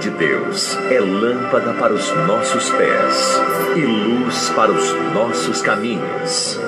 de 0.00 0.08
Deus 0.08 0.78
é 0.90 0.98
lâmpada 0.98 1.74
para 1.74 1.92
os 1.92 2.10
nossos 2.26 2.70
pés 2.70 3.38
e 3.76 3.80
luz 3.80 4.48
para 4.56 4.72
os 4.72 4.92
nossos 5.12 5.60
caminhos. 5.60 6.58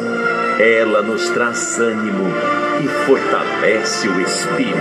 Ela 0.61 1.01
nos 1.01 1.31
traz 1.31 1.79
ânimo 1.79 2.31
e 2.85 2.89
fortalece 3.07 4.07
o 4.07 4.21
espírito. 4.21 4.77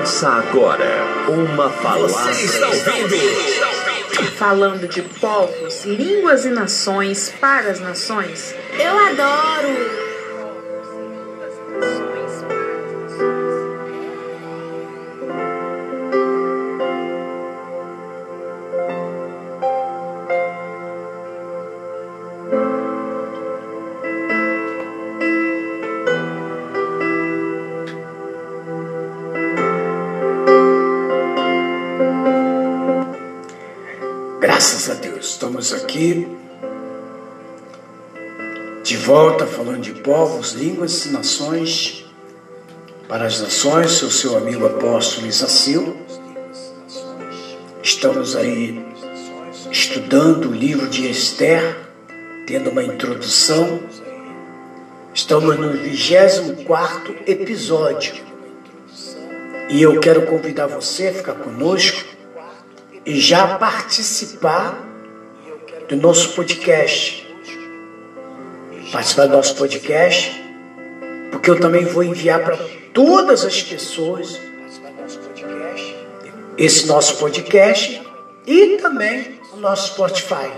Ouça 0.00 0.28
agora 0.30 1.04
uma 1.28 1.70
palavra. 1.70 2.34
Você 2.34 2.46
está 2.46 2.96
ouvindo? 2.96 4.34
Falando 4.36 4.88
de 4.88 5.02
povos, 5.02 5.84
línguas 5.84 6.44
e 6.44 6.50
nações 6.50 7.32
para 7.40 7.70
as 7.70 7.78
nações. 7.78 8.52
Eu 8.76 8.98
adoro! 8.98 10.03
Volta 39.04 39.46
falando 39.46 39.82
de 39.82 39.92
povos, 39.92 40.52
línguas 40.52 41.04
e 41.04 41.10
nações 41.10 42.06
para 43.06 43.26
as 43.26 43.38
nações, 43.38 43.90
sou 43.92 44.10
seu 44.10 44.34
amigo 44.34 44.64
apóstolo 44.64 45.26
Isacil. 45.26 45.94
Estamos 47.82 48.34
aí 48.34 48.82
estudando 49.70 50.48
o 50.48 50.54
livro 50.54 50.88
de 50.88 51.06
Esther, 51.10 51.76
tendo 52.46 52.70
uma 52.70 52.82
introdução. 52.82 53.80
Estamos 55.12 55.58
no 55.58 55.74
24 55.74 57.14
episódio. 57.26 58.24
E 59.68 59.82
eu 59.82 60.00
quero 60.00 60.22
convidar 60.22 60.66
você 60.66 61.08
a 61.08 61.12
ficar 61.12 61.34
conosco 61.34 62.06
e 63.04 63.20
já 63.20 63.58
participar 63.58 64.82
do 65.90 65.96
nosso 65.96 66.34
podcast. 66.34 67.23
Participar 68.94 69.26
do 69.26 69.32
nosso 69.32 69.56
podcast, 69.56 70.40
porque 71.32 71.50
eu 71.50 71.58
também 71.58 71.84
vou 71.84 72.04
enviar 72.04 72.44
para 72.44 72.56
todas 72.92 73.44
as 73.44 73.60
pessoas 73.60 74.40
esse 76.56 76.86
nosso 76.86 77.16
podcast 77.16 78.00
e 78.46 78.76
também 78.76 79.40
o 79.52 79.56
nosso 79.56 79.94
Spotify. 79.94 80.48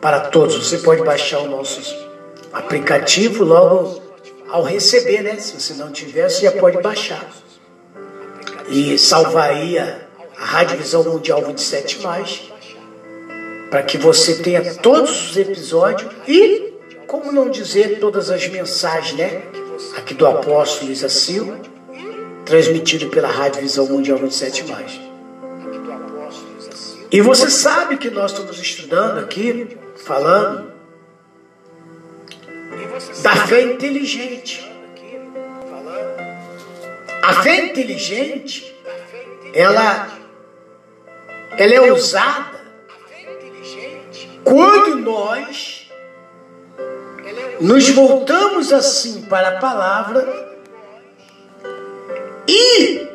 Para 0.00 0.18
todos, 0.18 0.68
você 0.68 0.78
pode 0.78 1.02
baixar 1.02 1.38
o 1.38 1.48
nosso 1.48 1.96
aplicativo 2.52 3.44
logo 3.44 4.02
ao 4.48 4.64
receber, 4.64 5.22
né? 5.22 5.36
Se 5.36 5.60
você 5.60 5.74
não 5.74 5.92
tiver, 5.92 6.28
você 6.28 6.42
já 6.42 6.52
pode 6.52 6.82
baixar. 6.82 7.24
E 8.68 8.98
salvar 8.98 9.50
aí 9.50 9.78
a 9.78 10.08
a 10.38 10.44
Rádio 10.44 10.78
Visão 10.78 11.02
Mundial 11.02 11.42
27, 11.42 11.98
para 13.70 13.82
que 13.82 13.98
você 13.98 14.36
tenha 14.36 14.74
todos 14.76 15.30
os 15.30 15.36
episódios 15.36 16.10
e, 16.28 16.74
como 17.08 17.32
não 17.32 17.50
dizer, 17.50 17.98
todas 17.98 18.30
as 18.30 18.46
mensagens, 18.48 19.16
né? 19.18 19.42
Aqui 19.96 20.12
do 20.12 20.26
apóstolo 20.26 20.94
Silva, 20.94 21.58
transmitido 22.44 23.08
pela 23.08 23.28
Rádio 23.28 23.62
Visão 23.62 23.86
Mundial 23.86 24.18
27. 24.18 24.66
E 27.10 27.20
você 27.22 27.50
sabe 27.50 27.96
que 27.96 28.10
nós 28.10 28.32
estamos 28.32 28.60
estudando 28.60 29.20
aqui, 29.20 29.78
falando 29.96 30.70
da 33.22 33.36
fé 33.46 33.62
inteligente. 33.62 34.70
A 37.22 37.42
fé 37.42 37.64
inteligente, 37.64 38.76
ela 39.54 40.08
ela 41.56 41.74
é 41.74 41.92
usada 41.92 42.60
quando 44.44 44.96
nós 44.96 45.77
nos 47.60 47.88
voltamos 47.90 48.72
assim 48.72 49.22
para 49.22 49.48
a 49.48 49.58
palavra 49.58 50.48
e 52.46 53.08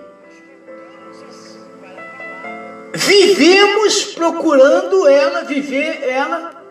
vivemos 2.93 4.05
procurando 4.13 5.07
ela, 5.07 5.43
viver 5.43 6.03
ela 6.03 6.61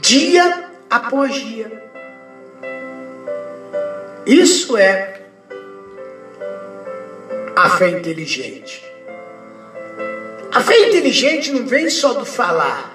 dia 0.00 0.70
após 0.88 1.34
dia. 1.34 1.90
Isso 4.26 4.76
é 4.76 5.20
a 7.56 7.70
fé 7.70 7.90
inteligente. 7.90 8.84
A 10.52 10.60
fé 10.60 10.88
inteligente 10.88 11.52
não 11.52 11.66
vem 11.66 11.88
só 11.88 12.12
do 12.14 12.24
falar, 12.24 12.89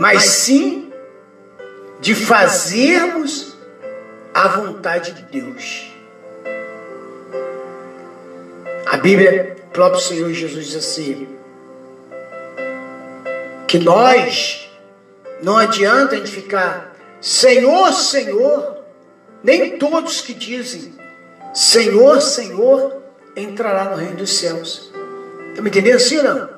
mas 0.00 0.22
sim 0.24 0.90
de 2.00 2.14
fazermos 2.14 3.54
a 4.32 4.48
vontade 4.48 5.12
de 5.12 5.22
Deus. 5.24 5.92
A 8.86 8.96
Bíblia, 8.96 9.58
o 9.62 9.70
próprio 9.70 10.00
Senhor 10.00 10.32
Jesus 10.32 10.68
diz 10.68 10.76
assim: 10.76 11.28
que 13.68 13.78
nós 13.78 14.70
não 15.42 15.58
adianta 15.58 16.14
a 16.14 16.18
gente 16.18 16.30
ficar 16.30 16.96
Senhor, 17.20 17.92
Senhor, 17.92 18.78
nem 19.44 19.76
todos 19.76 20.22
que 20.22 20.32
dizem 20.32 20.94
Senhor, 21.52 22.22
Senhor, 22.22 23.02
entrará 23.36 23.90
no 23.90 23.96
reino 23.96 24.16
dos 24.16 24.32
céus. 24.32 24.90
Está 25.50 25.60
me 25.60 25.68
entendendo 25.68 25.96
assim 25.96 26.16
ou 26.16 26.24
não? 26.24 26.48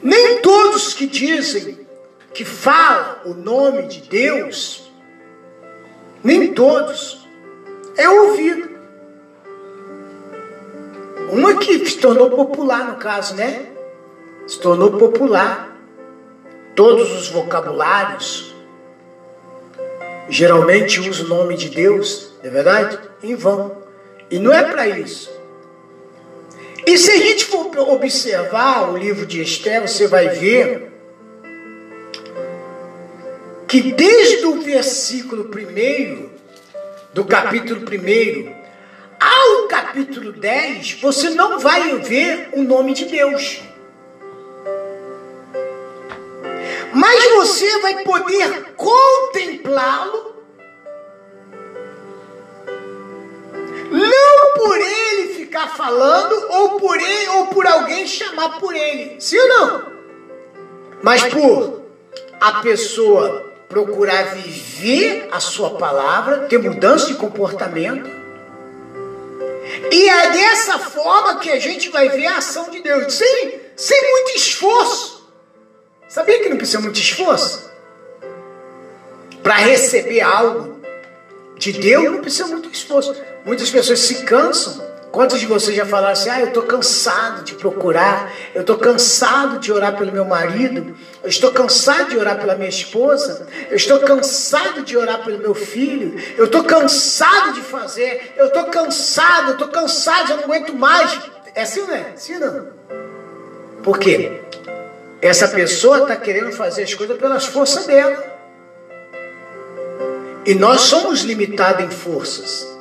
Nem 0.00 0.40
todos 0.40 0.94
que 0.94 1.08
dizem 1.08 1.85
que 2.36 2.44
falam 2.44 3.16
o 3.24 3.32
nome 3.32 3.84
de 3.84 4.02
Deus, 4.02 4.92
nem 6.22 6.52
todos 6.52 7.26
é 7.96 8.06
ouvido. 8.10 8.76
Uma 11.32 11.56
que 11.56 11.86
se 11.86 11.96
tornou 11.96 12.30
popular 12.30 12.88
no 12.92 12.96
caso, 12.96 13.34
né? 13.34 13.66
Se 14.46 14.60
tornou 14.60 14.92
popular. 14.98 15.74
Todos 16.74 17.10
os 17.10 17.28
vocabulários 17.30 18.54
geralmente 20.28 21.00
usam 21.00 21.24
o 21.24 21.28
nome 21.30 21.56
de 21.56 21.70
Deus, 21.70 22.34
não 22.42 22.50
é 22.50 22.52
verdade? 22.52 22.98
Em 23.22 23.34
vão. 23.34 23.78
E 24.30 24.38
não 24.38 24.52
é 24.52 24.62
para 24.62 24.86
isso. 24.86 25.30
E 26.86 26.98
se 26.98 27.10
a 27.12 27.16
gente 27.16 27.46
for 27.46 27.74
observar 27.78 28.90
o 28.92 28.96
livro 28.98 29.24
de 29.24 29.40
Esther, 29.40 29.88
você 29.88 30.06
vai 30.06 30.28
ver 30.28 30.95
que 33.66 33.92
desde 33.92 34.46
o 34.46 34.62
versículo 34.62 35.50
1 35.50 36.30
do 37.12 37.24
capítulo 37.24 37.80
1 37.80 38.54
ao 39.18 39.68
capítulo 39.68 40.32
10, 40.32 41.00
você 41.00 41.30
não 41.30 41.58
vai 41.58 41.96
ver 41.98 42.50
o 42.52 42.62
nome 42.62 42.94
de 42.94 43.06
Deus. 43.06 43.60
Mas 46.92 47.32
você 47.32 47.78
vai 47.80 48.04
poder 48.04 48.74
contemplá-lo 48.76 50.36
Não 53.90 54.54
por 54.54 54.76
ele 54.76 55.34
ficar 55.34 55.68
falando 55.76 56.34
ou 56.50 56.80
por 56.80 56.96
ele 56.96 57.28
ou 57.28 57.46
por 57.46 57.66
alguém 57.66 58.06
chamar 58.06 58.58
por 58.58 58.74
ele. 58.74 59.20
Sim 59.20 59.38
ou 59.38 59.48
não? 59.48 59.86
Mas 61.02 61.22
por 61.24 61.82
a 62.40 62.60
pessoa 62.62 63.45
procurar 63.68 64.34
viver 64.34 65.28
a 65.32 65.40
sua 65.40 65.76
palavra, 65.76 66.46
ter 66.46 66.58
mudança 66.58 67.06
de 67.06 67.14
comportamento. 67.14 68.08
E 69.90 70.08
é 70.08 70.30
dessa 70.30 70.78
forma 70.78 71.40
que 71.40 71.50
a 71.50 71.58
gente 71.58 71.88
vai 71.88 72.08
ver 72.08 72.26
a 72.26 72.38
ação 72.38 72.70
de 72.70 72.80
Deus, 72.80 73.12
sem, 73.12 73.60
sem 73.74 74.12
muito 74.12 74.36
esforço. 74.36 75.28
Sabia 76.08 76.42
que 76.42 76.48
não 76.48 76.56
precisa 76.56 76.80
muito 76.80 76.98
esforço? 76.98 77.70
Para 79.42 79.56
receber 79.56 80.20
algo 80.20 80.80
de 81.56 81.72
Deus 81.72 82.04
não 82.04 82.20
precisa 82.20 82.46
muito 82.46 82.70
esforço. 82.70 83.14
Muitas 83.44 83.70
pessoas 83.70 84.00
se 84.00 84.24
cansam 84.24 84.84
Quantos 85.16 85.40
de 85.40 85.46
vocês 85.46 85.74
já 85.74 85.86
falaram 85.86 86.12
assim: 86.12 86.28
ah, 86.28 86.40
eu 86.40 86.48
estou 86.48 86.64
cansado 86.64 87.42
de 87.42 87.54
procurar, 87.54 88.30
eu 88.54 88.60
estou 88.60 88.76
cansado 88.76 89.58
de 89.58 89.72
orar 89.72 89.96
pelo 89.96 90.12
meu 90.12 90.26
marido, 90.26 90.94
eu 91.22 91.30
estou 91.30 91.50
cansado 91.52 92.10
de 92.10 92.18
orar 92.18 92.38
pela 92.38 92.54
minha 92.54 92.68
esposa, 92.68 93.48
eu 93.70 93.76
estou 93.76 93.98
cansado 94.00 94.82
de 94.82 94.94
orar 94.94 95.24
pelo 95.24 95.38
meu 95.38 95.54
filho, 95.54 96.22
eu 96.36 96.44
estou 96.44 96.62
cansado 96.64 97.54
de 97.54 97.62
fazer, 97.62 98.34
eu 98.36 98.48
estou 98.48 98.64
cansado, 98.64 99.48
eu 99.48 99.52
estou 99.54 99.68
cansado, 99.68 100.32
eu 100.32 100.36
não 100.36 100.44
aguento 100.44 100.74
mais. 100.74 101.18
É 101.54 101.62
assim, 101.62 101.80
não 101.80 101.94
é? 101.94 102.12
Sim 102.14 102.38
não? 102.38 102.66
Por 103.82 103.98
quê? 103.98 104.42
Essa 105.22 105.48
pessoa 105.48 106.02
está 106.02 106.16
querendo 106.16 106.52
fazer 106.52 106.82
as 106.82 106.92
coisas 106.92 107.16
pelas 107.16 107.46
forças 107.46 107.86
dela. 107.86 108.22
E 110.44 110.54
nós 110.54 110.82
somos 110.82 111.22
limitados 111.22 111.82
em 111.82 111.90
forças. 111.90 112.75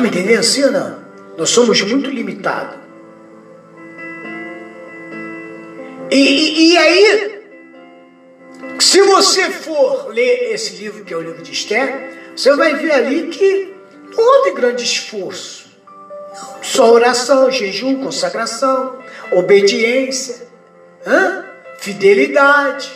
Me 0.00 0.08
entendendo 0.08 0.40
assim 0.40 0.64
ou 0.64 0.72
não? 0.72 1.04
Nós 1.36 1.50
somos 1.50 1.80
muito 1.82 2.10
limitados. 2.10 2.78
E, 6.10 6.16
e, 6.16 6.72
e, 6.72 6.78
aí, 6.78 7.42
se 8.80 9.00
você 9.02 9.50
for 9.50 10.08
ler 10.08 10.52
esse 10.52 10.74
livro, 10.76 11.04
que 11.04 11.14
é 11.14 11.16
o 11.16 11.20
livro 11.20 11.42
de 11.42 11.52
Esther, 11.52 12.32
você 12.34 12.54
vai 12.56 12.74
ver 12.74 12.90
ali 12.92 13.28
que 13.28 13.74
não 14.16 14.24
houve 14.24 14.52
grande 14.52 14.82
esforço. 14.82 15.70
Só 16.62 16.90
oração, 16.92 17.50
jejum, 17.50 18.02
consagração, 18.02 18.98
obediência, 19.32 20.48
fidelidade. 21.78 22.90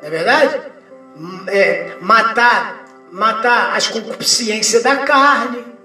Não 0.00 0.08
é 0.08 0.10
verdade? 0.10 0.60
É, 1.48 1.96
matar, 2.00 2.84
matar 3.10 3.76
as 3.76 3.88
concupiscências 3.88 4.82
da 4.82 4.96
carne. 4.98 5.77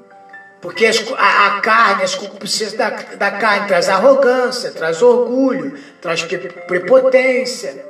Porque 0.63 0.85
as, 0.85 1.03
a, 1.17 1.47
a, 1.47 1.59
carne, 1.59 2.03
as 2.03 2.15
concupiscências 2.15 2.71
da, 2.71 2.89
da 2.89 3.31
carne 3.31 3.67
traz 3.67 3.89
arrogância, 3.89 4.71
traz 4.71 5.01
orgulho, 5.01 5.77
traz 5.99 6.23
prepotência. 6.65 7.85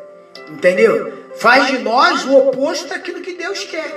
Entendeu? 0.49 1.29
Faz 1.35 1.67
de 1.67 1.77
nós 1.77 2.25
o 2.25 2.35
oposto 2.35 2.87
daquilo 2.87 3.21
que 3.21 3.33
Deus 3.33 3.63
quer. 3.65 3.91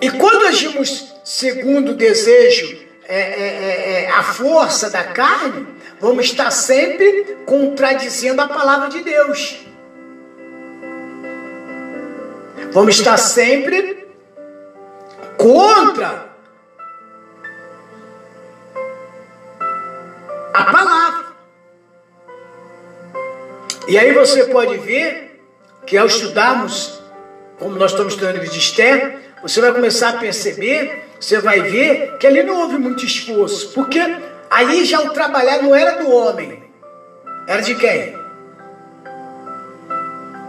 E 0.00 0.08
quando 0.08 0.46
agimos 0.46 1.12
segundo 1.24 1.90
o 1.90 1.94
desejo 1.96 2.78
é, 3.08 3.18
é, 3.18 3.22
é, 3.22 4.02
é, 4.04 4.10
a 4.10 4.22
força 4.22 4.88
da 4.88 5.02
carne, 5.02 5.66
vamos 6.00 6.26
estar 6.26 6.52
sempre 6.52 7.38
contradizendo 7.44 8.40
a 8.40 8.46
palavra 8.46 8.88
de 8.88 9.02
Deus. 9.02 9.66
Vamos 12.70 12.96
estar 12.96 13.16
sempre 13.16 14.06
contra 15.36 16.35
a 20.56 20.72
palavra. 20.72 21.26
E 23.88 23.98
aí 23.98 24.12
você 24.12 24.44
pode 24.44 24.78
ver 24.78 25.40
que 25.86 25.96
ao 25.96 26.06
estudarmos, 26.06 27.00
como 27.58 27.76
nós 27.76 27.92
estamos 27.92 28.14
estudando 28.14 28.40
de 28.40 28.58
Esther, 28.58 29.18
você 29.42 29.60
vai 29.60 29.72
começar 29.72 30.10
a 30.10 30.12
perceber 30.14 31.06
você 31.20 31.40
vai 31.40 31.62
ver 31.62 32.18
que 32.18 32.26
ali 32.26 32.42
não 32.42 32.60
houve 32.60 32.78
muito 32.78 33.04
esforço, 33.04 33.72
porque 33.72 33.98
aí 34.50 34.84
já 34.84 35.00
o 35.00 35.10
trabalhar 35.10 35.62
não 35.62 35.74
era 35.74 36.02
do 36.02 36.10
homem, 36.10 36.62
era 37.46 37.62
de 37.62 37.74
quem? 37.74 38.18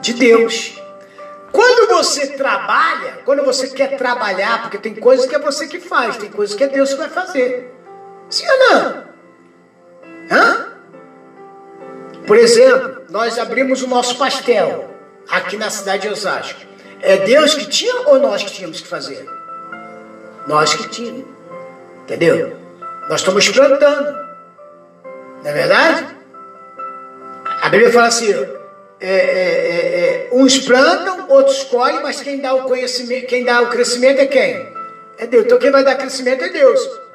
De 0.02 0.14
Deus. 0.14 0.82
Quando 1.52 1.88
você 1.96 2.28
trabalha, 2.28 3.20
quando 3.24 3.44
você 3.44 3.70
quer 3.70 3.98
trabalhar, 3.98 4.64
porque 4.64 4.78
tem 4.78 4.94
coisas 4.94 5.26
que 5.26 5.36
é 5.36 5.40
você 5.40 5.68
que 5.68 5.80
faz, 5.80 6.18
tem 6.18 6.30
coisas 6.30 6.56
que 6.56 6.64
é 6.64 6.68
Deus 6.68 6.92
que 6.92 7.00
vai 7.00 7.10
fazer. 7.10 7.74
Sim 8.30 8.46
ou 8.48 8.60
não? 8.60 9.07
Hã? 10.30 10.68
Por 12.26 12.38
exemplo, 12.38 13.04
nós 13.10 13.40
abrimos 13.40 13.82
o 13.82 13.88
nosso 13.88 14.18
pastel 14.18 14.90
aqui 15.30 15.58
na 15.58 15.70
cidade 15.70 16.04
de 16.04 16.10
Osasco. 16.10 16.60
É 17.02 17.18
Deus 17.18 17.54
que 17.54 17.66
tinha 17.68 18.08
ou 18.08 18.20
nós 18.20 18.44
que 18.44 18.52
tínhamos 18.52 18.82
que 18.82 18.88
fazer? 18.88 19.26
Nós 20.48 20.74
que 20.74 20.90
tínhamos. 20.90 21.26
Entendeu? 22.04 22.58
Nós 23.10 23.22
estamos 23.22 23.48
plantando. 23.50 24.28
Não 25.44 25.52
é 25.52 25.54
verdade? 25.54 26.18
A 27.62 27.70
Bíblia 27.70 27.92
fala 27.92 28.08
assim: 28.08 28.34
é, 29.00 29.10
é, 29.10 29.10
é, 29.10 30.28
é, 30.28 30.30
uns 30.32 30.60
plantam, 30.60 31.30
outros 31.30 31.64
colhem, 31.66 32.02
mas 32.02 32.20
quem 32.20 32.42
dá 32.42 32.54
o 32.54 32.64
conhecimento, 32.64 33.28
quem 33.28 33.46
dá 33.46 33.62
o 33.62 33.70
crescimento 33.70 34.20
é 34.20 34.26
quem? 34.26 34.74
É 35.18 35.28
Deus. 35.28 35.46
Então 35.46 35.60
quem 35.60 35.72
vai 35.72 35.84
dar 35.84 35.96
crescimento 35.96 36.44
é 36.44 36.50
Deus. 36.50 37.07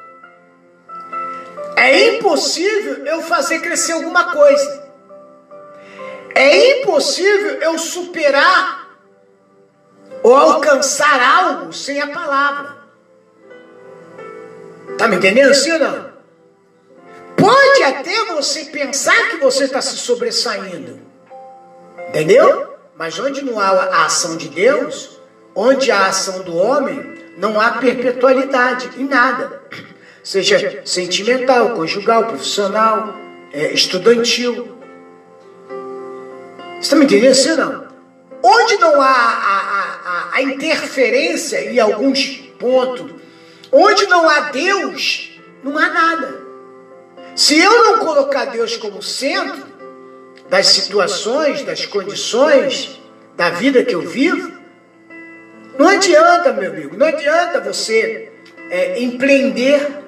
É 1.83 2.15
impossível 2.15 3.05
eu 3.05 3.21
fazer 3.21 3.59
crescer 3.59 3.91
alguma 3.91 4.31
coisa. 4.31 4.83
É 6.33 6.79
impossível 6.79 7.55
eu 7.61 7.77
superar 7.77 8.97
ou 10.23 10.33
alcançar 10.33 11.21
algo 11.21 11.73
sem 11.73 12.01
a 12.01 12.07
palavra. 12.07 12.77
Tá 14.97 15.09
me 15.09 15.17
entendendo 15.17 15.53
sim 15.53 15.73
ou 15.73 15.79
não? 15.79 16.13
Pode 17.35 17.83
até 17.83 18.25
você 18.27 18.63
pensar 18.65 19.31
que 19.31 19.37
você 19.37 19.65
está 19.65 19.81
se 19.81 19.97
sobressaindo. 19.97 21.01
Entendeu? 22.07 22.77
Mas 22.95 23.19
onde 23.19 23.43
não 23.43 23.59
há 23.59 23.67
a 23.67 24.05
ação 24.05 24.37
de 24.37 24.47
Deus, 24.47 25.19
onde 25.53 25.91
há 25.91 26.05
a 26.05 26.07
ação 26.07 26.43
do 26.43 26.55
homem, 26.55 27.13
não 27.37 27.59
há 27.59 27.71
perpetualidade 27.71 28.89
em 28.97 29.03
nada. 29.03 29.61
Seja 30.23 30.81
sentimental, 30.85 31.71
conjugal, 31.71 32.25
profissional, 32.25 33.15
é, 33.51 33.73
estudantil. 33.73 34.77
Você 36.75 36.79
está 36.81 36.95
me 36.95 37.05
entendendo 37.05 37.35
sim 37.35 37.55
não? 37.55 37.87
Onde 38.41 38.77
não 38.77 39.01
há 39.01 39.05
a, 39.05 40.29
a, 40.31 40.37
a 40.37 40.41
interferência 40.41 41.71
em 41.71 41.79
alguns 41.79 42.25
pontos 42.59 43.23
Onde 43.75 44.05
não 44.05 44.29
há 44.29 44.51
Deus, 44.51 45.31
não 45.63 45.75
há 45.75 45.89
nada. 45.89 46.43
Se 47.35 47.57
eu 47.59 47.85
não 47.85 47.99
colocar 48.05 48.45
Deus 48.45 48.77
como 48.77 49.01
centro 49.01 49.65
das 50.47 50.67
situações, 50.67 51.63
das 51.63 51.83
condições 51.83 53.01
da 53.35 53.49
vida 53.49 53.83
que 53.83 53.95
eu 53.95 54.01
vivo, 54.01 54.51
não 55.79 55.87
adianta, 55.87 56.53
meu 56.53 56.71
amigo, 56.71 56.95
não 56.95 57.07
adianta 57.07 57.59
você 57.61 58.31
é, 58.69 59.01
empreender, 59.01 60.02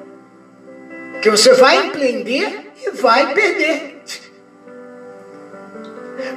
que 1.25 1.31
você 1.31 1.55
vai 1.55 1.87
empreender 1.87 2.71
e 2.85 2.91
vai 2.91 3.33
perder. 3.33 3.99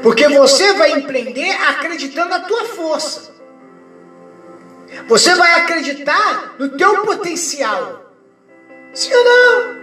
Porque 0.02 0.26
você 0.30 0.72
vai 0.72 0.92
empreender 0.92 1.50
acreditando 1.50 2.30
na 2.30 2.40
tua 2.40 2.64
força. 2.64 3.34
Você 5.06 5.34
vai 5.34 5.60
acreditar 5.60 6.54
no 6.58 6.70
teu 6.70 7.02
potencial. 7.02 8.14
Sim 8.94 9.12
ou 9.12 9.24
não? 9.24 9.76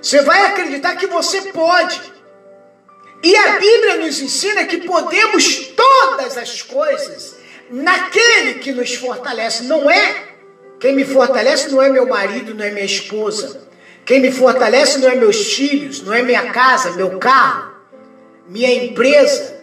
Você 0.00 0.22
vai 0.22 0.46
acreditar 0.46 0.96
que 0.96 1.06
você 1.08 1.52
pode. 1.52 2.00
E 3.22 3.36
a 3.36 3.58
Bíblia 3.58 3.96
nos 3.96 4.18
ensina 4.18 4.64
que 4.64 4.78
podemos 4.78 5.58
todas 5.76 6.38
as 6.38 6.62
coisas 6.62 7.36
naquele 7.70 8.60
que 8.60 8.72
nos 8.72 8.94
fortalece. 8.94 9.64
Não 9.64 9.90
é 9.90 10.24
quem 10.80 10.94
me 10.94 11.04
fortalece 11.04 11.68
não 11.68 11.82
é 11.82 11.90
meu 11.90 12.06
marido, 12.06 12.54
não 12.54 12.64
é 12.64 12.70
minha 12.70 12.86
esposa. 12.86 13.67
Quem 14.08 14.20
me 14.20 14.32
fortalece 14.32 15.00
não 15.00 15.10
é 15.10 15.14
meus 15.14 15.52
filhos, 15.52 16.00
não 16.00 16.14
é 16.14 16.22
minha 16.22 16.50
casa, 16.50 16.92
meu 16.92 17.18
carro, 17.18 17.74
minha 18.48 18.72
empresa. 18.72 19.54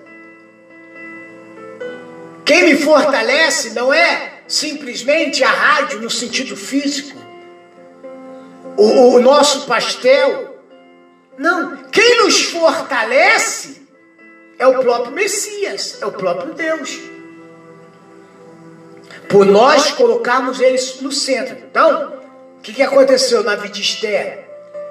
Quem 2.46 2.62
me 2.66 2.78
fortalece 2.78 3.72
não 3.72 3.92
é 3.92 4.34
simplesmente 4.48 5.44
a 5.44 5.50
rádio 5.50 6.00
no 6.00 6.12
sentido 6.12 6.56
físico, 6.56 7.18
o, 8.78 9.16
o 9.16 9.20
nosso 9.20 9.66
pastel. 9.66 10.60
Não, 11.40 11.78
quem 11.92 12.20
nos 12.20 12.44
fortalece 12.44 13.82
é 14.60 14.68
o 14.68 14.78
próprio 14.78 15.12
Messias, 15.12 15.98
é 16.00 16.06
o 16.06 16.12
próprio 16.12 16.54
Deus. 16.54 17.00
Por 19.28 19.44
nós 19.44 19.90
colocarmos 19.94 20.60
eles 20.60 21.02
no 21.02 21.12
centro. 21.12 21.58
Então, 21.68 22.25
que, 22.66 22.74
que 22.74 22.82
aconteceu 22.82 23.44
na 23.44 23.56
vida 23.56 23.70
de 23.70 23.82
Esther 23.82 24.44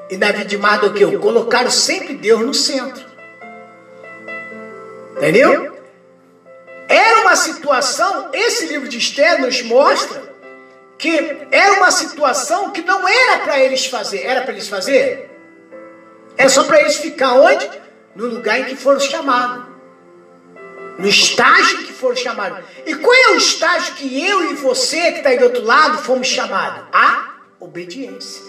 e 0.08 0.16
na 0.16 0.30
vida 0.30 0.44
de 0.44 0.56
Mardoqueu? 0.56 1.18
Colocaram 1.18 1.70
sempre 1.70 2.14
Deus 2.14 2.40
no 2.40 2.54
centro. 2.54 3.04
Entendeu? 5.16 5.76
Era 6.88 7.22
uma 7.22 7.34
situação, 7.34 8.30
esse 8.32 8.66
livro 8.66 8.88
de 8.88 8.98
Esther 8.98 9.40
nos 9.40 9.60
mostra 9.62 10.22
que 10.96 11.36
era 11.50 11.72
uma 11.74 11.90
situação 11.90 12.70
que 12.70 12.82
não 12.82 13.08
era 13.08 13.40
para 13.40 13.58
eles 13.58 13.86
fazer. 13.86 14.24
Era 14.24 14.42
para 14.42 14.52
eles 14.52 14.68
fazer? 14.68 15.30
Era 16.36 16.48
só 16.48 16.62
para 16.62 16.80
eles 16.80 16.96
ficar 16.96 17.32
onde? 17.32 17.68
No 18.14 18.26
lugar 18.26 18.60
em 18.60 18.64
que 18.64 18.76
foram 18.76 19.00
chamados. 19.00 19.64
No 20.96 21.08
estágio 21.08 21.78
que 21.78 21.92
foram 21.92 22.14
chamados. 22.14 22.64
E 22.86 22.94
qual 22.94 23.12
é 23.12 23.28
o 23.30 23.36
estágio 23.36 23.94
que 23.94 24.24
eu 24.24 24.52
e 24.52 24.54
você, 24.54 25.10
que 25.10 25.18
está 25.18 25.30
aí 25.30 25.38
do 25.38 25.46
outro 25.46 25.64
lado, 25.64 25.98
fomos 25.98 26.28
chamados? 26.28 26.84
A 26.92 27.33
obediência. 27.64 28.42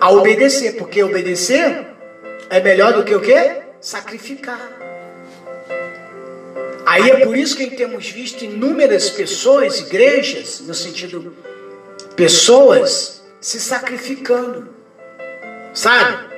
a 0.00 0.10
obedecer, 0.10 0.76
porque 0.76 1.02
obedecer 1.02 1.86
é 2.50 2.60
melhor 2.60 2.92
do 2.92 3.04
que 3.04 3.14
o 3.14 3.20
quê? 3.20 3.62
Sacrificar. 3.80 4.72
Aí 6.86 7.10
é 7.10 7.24
por 7.24 7.36
isso 7.36 7.56
que 7.56 7.68
temos 7.70 8.08
visto 8.08 8.44
inúmeras 8.44 9.10
pessoas, 9.10 9.80
igrejas, 9.80 10.60
no 10.60 10.74
sentido 10.74 11.34
pessoas 12.14 13.22
se 13.40 13.58
sacrificando. 13.60 14.68
Sabe? 15.74 16.36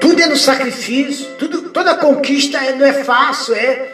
Tudo 0.00 0.20
é 0.20 0.26
no 0.26 0.36
sacrifício, 0.36 1.26
tudo, 1.38 1.70
toda 1.70 1.96
conquista 1.96 2.58
é, 2.58 2.74
não 2.74 2.86
é 2.86 2.92
fácil, 3.04 3.54
é, 3.54 3.92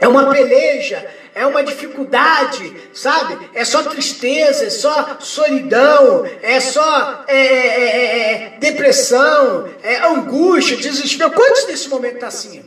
é 0.00 0.08
uma 0.08 0.30
peleja, 0.30 1.08
é 1.34 1.46
uma 1.46 1.62
dificuldade, 1.62 2.74
sabe? 2.92 3.38
É 3.54 3.64
só 3.64 3.82
tristeza, 3.84 4.66
é 4.66 4.70
só 4.70 5.16
solidão, 5.20 6.24
é 6.42 6.60
só 6.60 7.24
é, 7.26 7.36
é, 7.36 7.84
é, 7.84 8.32
é 8.32 8.56
depressão, 8.58 9.68
é 9.82 9.98
angústia, 10.06 10.76
desespero. 10.76 11.30
Quantos 11.30 11.66
nesse 11.66 11.88
momento 11.88 12.14
está 12.14 12.26
assim? 12.26 12.64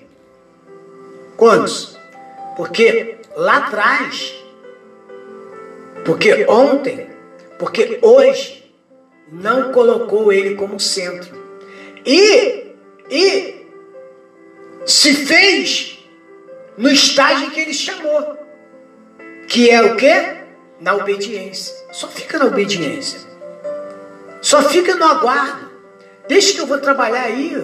Quantos? 1.37 1.97
Porque 2.55 3.17
lá 3.35 3.57
atrás, 3.57 4.33
porque 6.03 6.45
ontem, 6.47 7.07
porque 7.59 7.99
hoje 8.01 8.71
não 9.31 9.71
colocou 9.71 10.31
ele 10.31 10.55
como 10.55 10.79
centro. 10.79 11.43
E, 12.05 12.71
e 13.09 13.65
se 14.85 15.13
fez 15.13 15.94
no 16.77 16.89
estágio 16.89 17.51
que 17.51 17.59
ele 17.59 17.73
chamou. 17.73 18.37
Que 19.47 19.69
é 19.69 19.81
o 19.81 19.95
quê? 19.95 20.37
Na 20.79 20.95
obediência. 20.95 21.75
Só 21.91 22.07
fica 22.07 22.37
na 22.37 22.45
obediência. 22.45 23.19
Só 24.41 24.61
fica 24.63 24.95
no 24.95 25.05
aguardo. 25.05 25.71
Deixa 26.27 26.53
que 26.53 26.61
eu 26.61 26.67
vou 26.67 26.79
trabalhar 26.79 27.23
aí. 27.23 27.55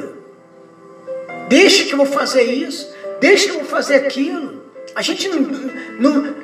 Deixa 1.50 1.84
que 1.86 1.94
eu 1.94 1.98
vou 1.98 2.06
fazer 2.06 2.44
isso. 2.44 2.94
Deixa 3.20 3.46
que 3.46 3.52
eu 3.52 3.60
vou 3.60 3.66
fazer 3.66 3.96
aquilo. 3.96 4.64
A 4.96 5.02
gente 5.02 5.28
não, 5.30 5.40
não 6.00 6.36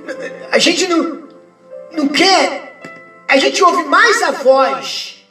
a 0.52 0.60
gente 0.60 0.88
não, 0.88 1.28
não 1.92 2.08
quer. 2.08 2.80
A 3.28 3.38
gente 3.38 3.64
ouve 3.64 3.84
mais 3.84 4.22
a 4.24 4.32
voz. 4.32 5.26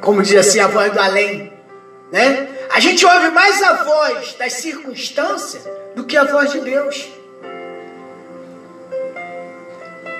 Como 0.00 0.22
diz 0.22 0.36
assim, 0.36 0.60
a 0.60 0.66
voz 0.66 0.92
do 0.92 1.00
além. 1.00 1.52
Né? 2.12 2.48
A 2.70 2.80
gente 2.80 3.04
ouve 3.06 3.30
mais 3.30 3.62
a 3.62 3.84
voz 3.84 4.34
das 4.34 4.54
circunstâncias 4.54 5.62
do 5.94 6.04
que 6.04 6.16
a 6.16 6.24
voz 6.24 6.52
de 6.52 6.60
Deus. 6.60 7.08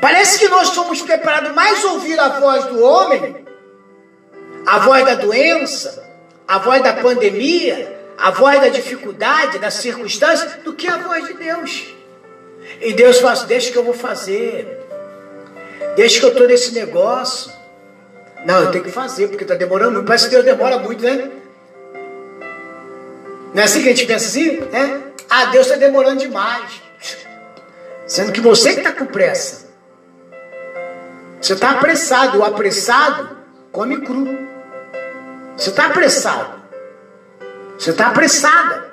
Parece 0.01 0.39
que 0.39 0.49
nós 0.49 0.69
somos 0.69 1.03
preparados 1.03 1.53
mais 1.53 1.85
ouvir 1.85 2.19
a 2.19 2.29
voz 2.41 2.65
do 2.67 2.83
homem, 2.83 3.45
a 4.67 4.79
voz 4.79 5.05
da 5.05 5.15
doença, 5.15 6.05
a 6.47 6.59
voz 6.59 6.83
da 6.83 6.93
pandemia, 6.95 7.97
a 8.17 8.31
voz 8.31 8.61
da 8.61 8.69
dificuldade, 8.69 9.59
da 9.59 9.71
circunstância, 9.71 10.61
do 10.65 10.73
que 10.75 10.89
a 10.89 10.97
voz 10.99 11.27
de 11.27 11.35
Deus. 11.35 11.87
E 12.81 12.93
Deus 12.93 13.19
fala 13.19 13.33
assim, 13.33 13.47
deixa 13.47 13.71
que 13.71 13.79
eu 13.79 13.85
vou 13.85 13.95
fazer. 13.95 14.85
Deixa 15.95 16.21
que 16.21 16.27
eu 16.27 16.31
estou 16.31 16.47
nesse 16.47 16.73
negócio. 16.73 17.51
Não, 18.45 18.63
eu 18.63 18.71
tenho 18.71 18.85
que 18.85 18.91
fazer, 18.91 19.29
porque 19.29 19.45
está 19.45 19.55
demorando. 19.55 20.03
Parece 20.05 20.27
que 20.27 20.31
Deus 20.31 20.45
demora 20.45 20.79
muito, 20.79 21.03
né? 21.03 21.31
Não 23.55 23.63
é 23.63 23.65
assim 23.65 23.83
que 23.83 23.89
a 23.89 23.95
gente 23.95 24.07
pensa 24.07 24.27
assim? 24.27 24.59
É? 24.73 25.07
Ah, 25.29 25.47
Deus 25.47 25.67
está 25.67 25.79
demorando 25.79 26.21
demais. 26.21 26.83
Sendo 28.07 28.33
que 28.33 28.41
você 28.41 28.73
que 28.73 28.81
está 28.81 28.93
com 28.93 29.07
pressa. 29.07 29.67
Você 31.41 31.55
está 31.55 31.71
apressado. 31.71 32.39
O 32.39 32.45
apressado 32.45 33.37
come 33.73 34.01
cru. 34.01 34.27
Você 35.57 35.71
está 35.71 35.87
apressado. 35.87 36.63
Você 37.79 37.91
está 37.91 38.09
apressada. 38.09 38.93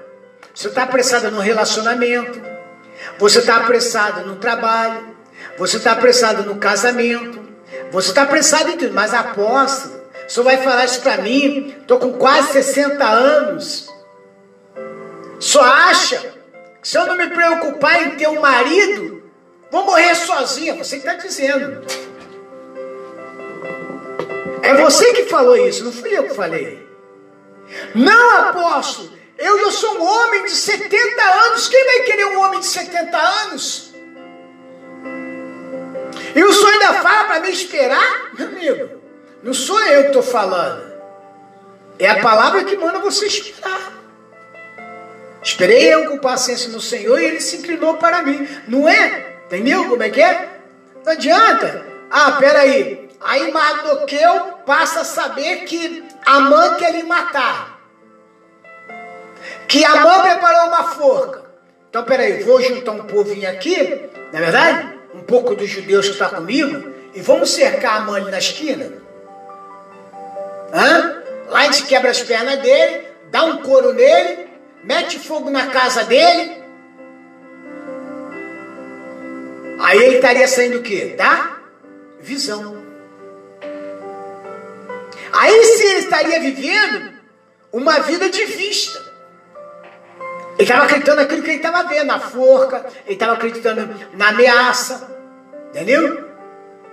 Você 0.54 0.68
está 0.68 0.84
apressada 0.84 1.30
no 1.30 1.40
relacionamento. 1.40 2.42
Você 3.20 3.40
está 3.40 3.58
apressada 3.58 4.22
no 4.22 4.38
trabalho. 4.38 5.16
Você 5.58 5.78
está 5.78 5.92
apressado 5.92 6.44
no 6.44 6.56
casamento. 6.56 7.40
Você 7.92 8.10
está 8.10 8.24
apressado 8.24 8.72
em 8.72 8.78
tudo. 8.78 8.94
Mas 8.94 9.14
apóstolo, 9.14 10.02
o 10.28 10.30
senhor 10.30 10.44
vai 10.44 10.58
falar 10.58 10.86
isso 10.86 11.02
para 11.02 11.18
mim? 11.18 11.76
Estou 11.80 12.00
com 12.00 12.14
quase 12.14 12.54
60 12.54 13.04
anos. 13.04 13.93
Só 15.44 15.62
acha 15.62 16.20
que 16.82 16.88
se 16.88 16.98
eu 16.98 17.06
não 17.06 17.18
me 17.18 17.30
preocupar 17.30 18.02
em 18.02 18.12
ter 18.12 18.30
um 18.30 18.40
marido, 18.40 19.22
vou 19.70 19.84
morrer 19.84 20.16
sozinha. 20.16 20.74
Você 20.76 20.98
que 20.98 21.06
está 21.06 21.22
dizendo. 21.22 21.86
É 24.62 24.74
você 24.76 25.14
que 25.14 25.26
falou 25.26 25.58
isso, 25.58 25.84
não 25.84 25.92
fui 25.92 26.18
eu 26.18 26.24
que 26.24 26.34
falei. 26.34 26.88
Não, 27.94 28.38
apóstolo, 28.38 29.12
eu, 29.38 29.60
eu 29.60 29.70
sou 29.70 30.00
um 30.00 30.06
homem 30.06 30.46
de 30.46 30.52
70 30.52 31.22
anos. 31.22 31.68
Quem 31.68 31.86
vai 31.88 32.00
querer 32.04 32.26
um 32.28 32.40
homem 32.40 32.62
de 32.62 32.66
70 32.68 33.18
anos? 33.18 33.94
E 36.34 36.42
o 36.42 36.54
senhor 36.54 36.72
ainda 36.72 36.94
fala 37.02 37.24
para 37.26 37.40
me 37.42 37.52
esperar? 37.52 38.32
Meu 38.40 38.48
amigo, 38.48 39.02
não 39.44 39.54
sou 39.54 39.78
eu 39.88 40.04
que 40.04 40.08
estou 40.08 40.24
falando. 40.24 40.94
É 42.00 42.10
a 42.10 42.22
palavra 42.22 42.64
que 42.64 42.78
manda 42.78 43.00
você 43.00 43.26
esperar. 43.26 44.03
Esperei 45.44 45.94
eu 45.94 46.10
com 46.10 46.18
paciência 46.18 46.70
no 46.72 46.80
Senhor 46.80 47.20
e 47.20 47.26
ele 47.26 47.42
se 47.42 47.58
inclinou 47.58 47.98
para 47.98 48.24
mim. 48.24 48.48
Não 48.68 48.88
é? 48.88 49.36
Entendeu 49.46 49.90
como 49.90 50.02
é 50.02 50.10
que 50.10 50.22
é? 50.22 50.50
Não 51.06 51.12
adianta. 51.12 51.86
Ah, 52.10 52.32
peraí. 52.34 53.10
Aí 53.20 53.52
Mardoqueu 53.52 54.60
passa 54.66 55.02
a 55.02 55.06
saber 55.06 55.66
que 55.66 56.04
Amã 56.26 56.76
quer 56.76 56.94
lhe 56.94 57.04
matar. 57.04 57.80
Que 59.68 59.84
Amã 59.84 60.22
preparou 60.22 60.68
uma 60.68 60.84
forca. 60.84 61.44
Então, 61.90 62.04
peraí, 62.04 62.44
vou 62.44 62.62
juntar 62.62 62.92
um 62.92 63.04
povinho 63.04 63.50
aqui, 63.50 64.10
não 64.32 64.40
é 64.40 64.42
verdade? 64.42 65.00
Um 65.14 65.22
pouco 65.22 65.56
dos 65.56 65.70
judeus 65.70 66.08
que 66.08 66.14
está 66.14 66.28
comigo, 66.28 66.92
e 67.14 67.22
vamos 67.22 67.52
cercar 67.52 67.98
Amã 67.98 68.16
ali 68.16 68.32
na 68.32 68.40
esquina. 68.40 68.92
Hã? 70.74 71.22
Lá 71.50 71.60
a 71.60 71.64
gente 71.66 71.84
quebra 71.84 72.10
as 72.10 72.22
pernas 72.22 72.60
dele, 72.62 73.08
dá 73.30 73.44
um 73.46 73.58
couro 73.58 73.94
nele, 73.94 74.53
mete 74.84 75.20
fogo 75.20 75.50
na 75.50 75.68
casa 75.68 76.04
dele. 76.04 76.64
Aí 79.80 80.02
ele 80.02 80.16
estaria 80.16 80.48
saindo 80.48 80.80
o 80.80 80.84
quê? 80.84 81.16
Da 81.18 81.58
visão. 82.20 82.84
Aí 85.32 85.64
sim 85.66 85.88
ele 85.88 86.00
estaria 86.00 86.40
vivendo 86.40 87.14
uma 87.72 88.00
vida 88.00 88.30
de 88.30 88.46
vista. 88.46 89.02
Ele 90.54 90.64
estava 90.64 90.84
acreditando 90.84 91.22
naquilo 91.22 91.42
que 91.42 91.50
ele 91.50 91.58
estava 91.58 91.90
vendo, 91.90 92.06
na 92.06 92.20
forca, 92.20 92.86
ele 93.06 93.16
estava 93.16 93.34
acreditando 93.34 93.90
na 94.14 94.30
ameaça, 94.30 95.10
entendeu? 95.70 96.30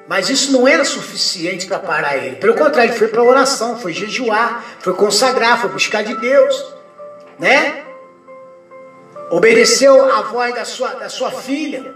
Mas 0.09 0.31
isso 0.31 0.51
não 0.51 0.67
era 0.67 0.85
suficiente 0.85 1.67
para 1.67 1.79
parar 1.79 2.17
ele. 2.17 2.37
Pelo 2.37 2.55
contrário, 2.55 2.91
ele 2.91 2.99
foi 2.99 3.09
para 3.09 3.23
oração, 3.23 3.79
foi 3.79 3.93
jejuar, 3.93 4.65
foi 4.81 4.95
consagrar, 4.95 5.61
foi 5.61 5.71
buscar 5.71 6.03
de 6.03 6.17
Deus, 6.17 6.75
né? 7.41 7.83
Obedeceu 9.31 10.13
a 10.13 10.23
voz 10.23 10.55
da 10.55 10.65
sua, 10.65 10.91
da 10.91 11.09
sua 11.09 11.31
filha, 11.31 11.95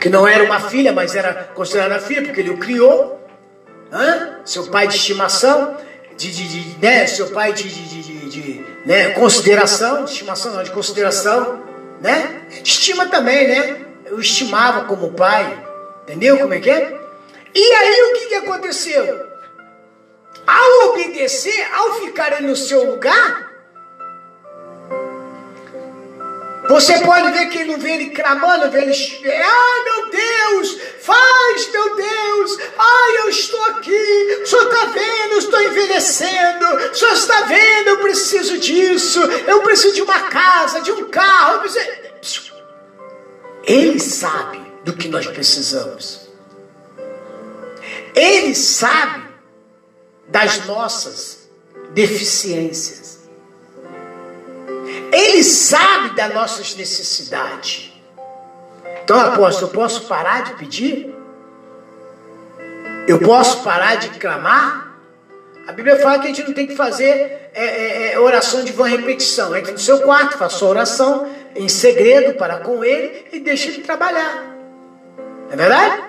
que 0.00 0.08
não 0.08 0.28
era 0.28 0.44
uma 0.44 0.60
filha, 0.60 0.92
mas 0.92 1.14
era 1.14 1.32
considerada 1.54 1.98
filha, 2.00 2.22
porque 2.22 2.40
ele 2.40 2.50
o 2.50 2.58
criou. 2.58 3.20
Hã? 3.90 4.40
Seu 4.44 4.66
pai 4.66 4.86
de 4.86 4.96
estimação, 4.96 5.76
de, 6.16 6.30
de, 6.30 6.48
de 6.48 6.78
né? 6.78 7.06
seu 7.06 7.30
pai 7.30 7.52
de, 7.52 7.68
de, 7.68 8.02
de, 8.02 8.30
de 8.30 8.66
né? 8.84 9.10
consideração, 9.10 10.04
de 10.04 10.10
estimação 10.10 10.52
não, 10.52 10.62
de 10.62 10.70
consideração, 10.70 11.62
né? 12.00 12.42
Estima 12.62 13.06
também, 13.06 13.48
né? 13.48 13.80
Eu 14.04 14.20
estimava 14.20 14.84
como 14.84 15.12
pai, 15.12 15.58
entendeu 16.02 16.38
como 16.38 16.52
é 16.52 16.60
que 16.60 16.68
é? 16.68 17.00
E 17.54 17.72
aí 17.72 18.02
o 18.02 18.18
que, 18.18 18.26
que 18.26 18.34
aconteceu? 18.34 19.28
Ao 20.46 20.90
obedecer, 20.90 21.66
ao 21.72 21.94
ficar 22.00 22.42
no 22.42 22.54
seu 22.56 22.84
lugar, 22.90 23.53
Você 26.68 26.98
pode 27.00 27.30
ver 27.32 27.50
que 27.50 27.58
ele 27.58 27.72
não 27.72 27.78
vê 27.78 27.92
ele 27.92 28.10
clamando, 28.10 28.70
vê 28.70 28.82
ele. 28.82 28.92
Ai 28.92 29.84
meu 29.84 30.10
Deus, 30.10 30.78
faz 31.00 31.70
meu 31.70 31.94
Deus, 31.94 32.58
ai 32.78 33.16
eu 33.18 33.28
estou 33.28 33.62
aqui, 33.64 34.40
o 34.42 34.46
senhor 34.46 34.64
está 34.64 34.86
vendo, 34.86 35.32
eu 35.32 35.38
estou 35.38 35.62
envelhecendo, 35.62 36.66
o 36.90 36.94
senhor 36.94 37.12
está 37.12 37.42
vendo, 37.42 37.88
eu 37.88 37.98
preciso 37.98 38.58
disso, 38.58 39.20
eu 39.46 39.62
preciso 39.62 39.94
de 39.94 40.02
uma 40.02 40.20
casa, 40.30 40.80
de 40.80 40.90
um 40.90 41.10
carro. 41.10 41.60
Preciso... 41.60 42.54
Ele 43.64 44.00
sabe 44.00 44.60
do 44.84 44.94
que 44.94 45.08
nós 45.08 45.26
precisamos. 45.26 46.28
Ele 48.14 48.54
sabe 48.54 49.24
das 50.28 50.64
nossas 50.66 51.48
deficiências. 51.92 53.03
Ele 55.14 55.44
sabe 55.44 56.16
das 56.16 56.34
nossas 56.34 56.74
necessidades. 56.74 57.92
Então, 59.04 59.20
apóstolo, 59.20 59.68
eu 59.68 59.74
posso 59.74 60.08
parar 60.08 60.42
de 60.42 60.54
pedir? 60.54 61.14
Eu 63.06 63.20
posso 63.20 63.62
parar 63.62 63.94
de 63.96 64.08
clamar? 64.18 64.98
A 65.68 65.72
Bíblia 65.72 65.96
fala 66.00 66.18
que 66.18 66.24
a 66.24 66.28
gente 66.28 66.42
não 66.42 66.52
tem 66.52 66.66
que 66.66 66.74
fazer 66.74 67.04
é, 67.04 67.52
é, 67.54 68.12
é, 68.12 68.18
oração 68.18 68.64
de 68.64 68.72
vã 68.72 68.86
repetição. 68.86 69.54
Entre 69.54 69.72
no 69.72 69.78
seu 69.78 70.00
quarto, 70.00 70.36
faça 70.36 70.56
sua 70.56 70.70
oração 70.70 71.30
em 71.54 71.68
segredo 71.68 72.34
para 72.34 72.58
com 72.58 72.84
ele 72.84 73.26
e 73.32 73.38
deixe 73.38 73.68
ele 73.68 73.82
trabalhar. 73.82 74.56
É 75.50 75.56
verdade? 75.56 76.02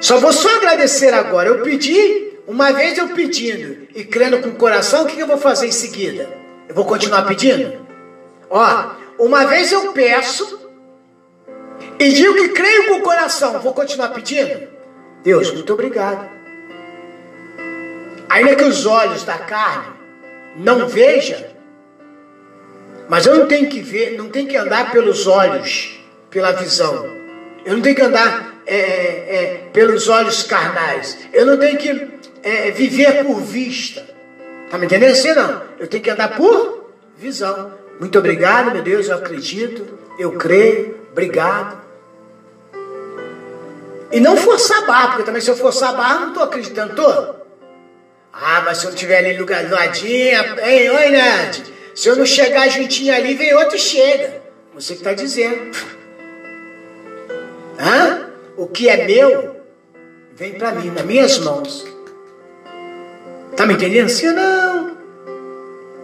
Só 0.00 0.18
vou 0.18 0.32
só 0.32 0.48
agradecer 0.56 1.12
agora. 1.12 1.48
Eu 1.48 1.62
pedi, 1.62 2.38
uma 2.46 2.72
vez 2.72 2.96
eu 2.96 3.08
pedindo 3.08 3.86
e 3.94 4.04
crendo 4.04 4.38
com 4.40 4.48
o 4.48 4.56
coração, 4.56 5.02
o 5.02 5.06
que 5.06 5.20
eu 5.20 5.26
vou 5.26 5.38
fazer 5.38 5.66
em 5.66 5.72
seguida? 5.72 6.37
Eu 6.68 6.74
vou 6.74 6.84
continuar 6.84 7.22
pedindo? 7.22 7.86
Ó, 8.50 8.90
uma 9.18 9.46
vez 9.46 9.72
eu 9.72 9.92
peço 9.92 10.68
e 11.98 12.12
digo 12.12 12.34
que 12.34 12.48
creio 12.50 12.88
com 12.88 12.94
o 12.94 13.02
coração, 13.02 13.58
vou 13.60 13.72
continuar 13.72 14.08
pedindo? 14.08 14.68
Deus, 15.22 15.50
muito 15.52 15.72
obrigado. 15.72 16.28
Ainda 18.28 18.54
que 18.54 18.64
os 18.64 18.86
olhos 18.86 19.24
da 19.24 19.38
carne 19.38 19.94
não 20.56 20.86
vejam, 20.86 21.42
mas 23.08 23.26
eu 23.26 23.36
não 23.36 23.46
tenho 23.46 23.68
que 23.68 23.80
ver, 23.80 24.16
não 24.18 24.28
tenho 24.28 24.46
que 24.46 24.56
andar 24.56 24.90
pelos 24.92 25.26
olhos, 25.26 25.98
pela 26.30 26.52
visão. 26.52 27.08
Eu 27.64 27.74
não 27.74 27.82
tenho 27.82 27.96
que 27.96 28.02
andar 28.02 28.54
é, 28.66 28.76
é, 28.76 29.60
pelos 29.72 30.08
olhos 30.08 30.42
carnais. 30.42 31.18
Eu 31.32 31.46
não 31.46 31.56
tenho 31.56 31.78
que 31.78 32.08
é, 32.42 32.70
viver 32.70 33.24
por 33.24 33.40
vista. 33.40 34.17
Tá 34.70 34.78
me 34.78 34.86
entendendo 34.86 35.12
assim 35.12 35.32
não? 35.32 35.62
Eu 35.78 35.86
tenho 35.86 36.02
que 36.02 36.10
andar 36.10 36.36
por 36.36 36.90
visão. 37.16 37.72
Muito 37.98 38.18
obrigado, 38.18 38.70
meu 38.72 38.82
Deus, 38.82 39.08
eu 39.08 39.16
acredito, 39.16 39.98
eu 40.18 40.32
creio, 40.32 40.96
obrigado. 41.10 41.78
E 44.10 44.20
não 44.20 44.36
forçar 44.36 44.84
a 44.84 44.86
barra, 44.86 45.08
porque 45.08 45.24
também 45.24 45.40
se 45.40 45.50
eu 45.50 45.56
forçar 45.56 45.90
a 45.90 45.96
barra, 45.96 46.20
não 46.20 46.28
estou 46.28 46.42
acreditando, 46.42 46.94
tô. 46.94 47.38
Ah, 48.32 48.62
mas 48.64 48.78
se 48.78 48.84
eu 48.84 48.90
não 48.90 48.94
estiver 48.94 49.18
ali 49.18 49.36
lugadinha, 49.36 50.56
ei, 50.62 50.88
oi, 50.88 51.08
Nerd. 51.10 51.64
Se 51.94 52.08
eu 52.08 52.16
não 52.16 52.24
chegar 52.24 52.68
juntinho 52.68 53.12
ali, 53.12 53.34
vem 53.34 53.52
outro 53.54 53.76
e 53.76 53.80
chega. 53.80 54.40
Você 54.74 54.94
que 54.94 55.00
está 55.00 55.12
dizendo. 55.12 55.76
Hã? 57.78 58.28
O 58.56 58.68
que 58.68 58.88
é 58.88 59.04
meu, 59.04 59.56
vem 60.34 60.54
para 60.54 60.72
mim, 60.72 60.90
nas 60.90 61.04
minhas 61.04 61.38
mãos. 61.38 61.84
Tá 63.58 63.66
me 63.66 63.74
entendendo? 63.74 64.08
Sim 64.08 64.28
ou 64.28 64.34
não? 64.34 64.96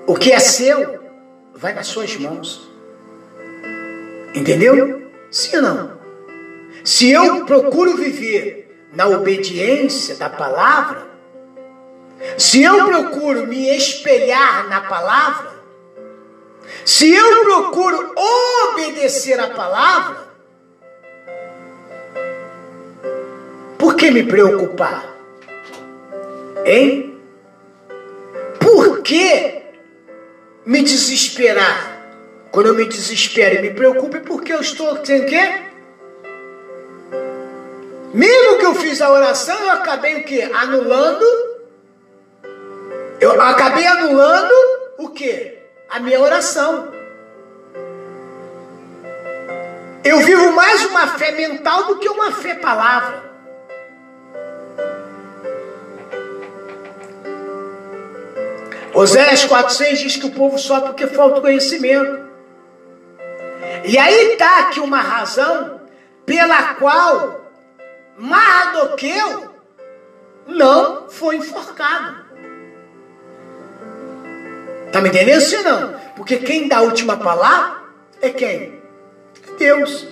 O 0.09 0.17
que 0.17 0.33
é 0.33 0.41
seu, 0.41 0.99
vai 1.55 1.73
nas 1.73 1.87
suas 1.87 2.17
mãos. 2.17 2.69
Entendeu? 4.35 5.09
Sim 5.31 5.59
ou 5.59 5.63
não? 5.63 6.01
Se 6.83 7.13
eu 7.13 7.47
procuro 7.47 7.97
viver 7.97 8.89
na 8.93 9.07
obediência 9.07 10.17
da 10.17 10.29
palavra, 10.29 11.07
se 12.37 12.61
eu 12.61 12.87
procuro 12.87 13.47
me 13.47 13.69
espelhar 13.77 14.69
na 14.69 14.81
palavra, 14.81 15.53
se 16.85 17.15
eu 17.15 17.45
procuro 17.45 18.15
obedecer 18.73 19.39
a 19.39 19.51
palavra, 19.51 20.25
por 23.79 23.95
que 23.95 24.11
me 24.11 24.25
preocupar? 24.25 25.05
Hein? 26.67 27.14
Por 28.75 29.03
que 29.03 29.63
me 30.67 30.83
desesperar? 30.83 31.97
Quando 32.51 32.71
eu 32.71 32.75
me 32.75 32.87
desespero 32.87 33.55
e 33.55 33.63
me 33.63 33.71
preocupo, 33.71 34.17
é 34.17 34.21
porque 34.21 34.53
eu 34.53 34.61
estou 34.61 35.05
sem 35.05 35.25
quê? 35.27 35.63
Mesmo 38.13 38.59
que 38.59 38.67
eu 38.67 38.75
fiz 38.75 39.01
a 39.01 39.13
oração, 39.13 39.57
eu 39.61 39.71
acabei 39.71 40.17
o 40.17 40.25
quê? 40.25 40.51
Anulando. 40.53 41.25
Eu 43.21 43.41
acabei 43.41 43.87
anulando 43.87 44.53
o 44.99 45.11
quê? 45.11 45.59
A 45.89 46.01
minha 46.01 46.21
oração. 46.21 46.93
Eu 50.03 50.19
vivo 50.19 50.51
mais 50.51 50.85
uma 50.87 51.17
fé 51.17 51.31
mental 51.31 51.85
do 51.85 52.01
que 52.01 52.09
uma 52.09 52.33
fé 52.33 52.57
palavra. 52.57 53.34
Oséias 58.95 59.45
4,6 59.45 59.97
diz 59.97 60.17
que 60.17 60.27
o 60.27 60.31
povo 60.31 60.57
sofre 60.57 60.89
porque 60.89 61.07
falta 61.09 61.41
conhecimento. 61.41 62.25
E 63.85 63.99
aí 63.99 64.33
está 64.33 64.61
aqui 64.61 64.79
uma 64.79 65.01
razão 65.01 65.81
pela 66.25 66.75
qual 66.75 67.51
Mardoqueu 68.17 69.51
não 70.47 71.09
foi 71.09 71.37
enforcado. 71.37 72.25
Tá 74.93 75.01
me 75.01 75.09
entendendo 75.09 75.41
sim 75.41 75.63
não? 75.63 75.93
Porque 76.15 76.37
quem 76.37 76.69
dá 76.69 76.79
a 76.79 76.83
última 76.83 77.17
palavra 77.17 77.83
é 78.23 78.31
quem? 78.31 78.81
Deus. 79.59 80.07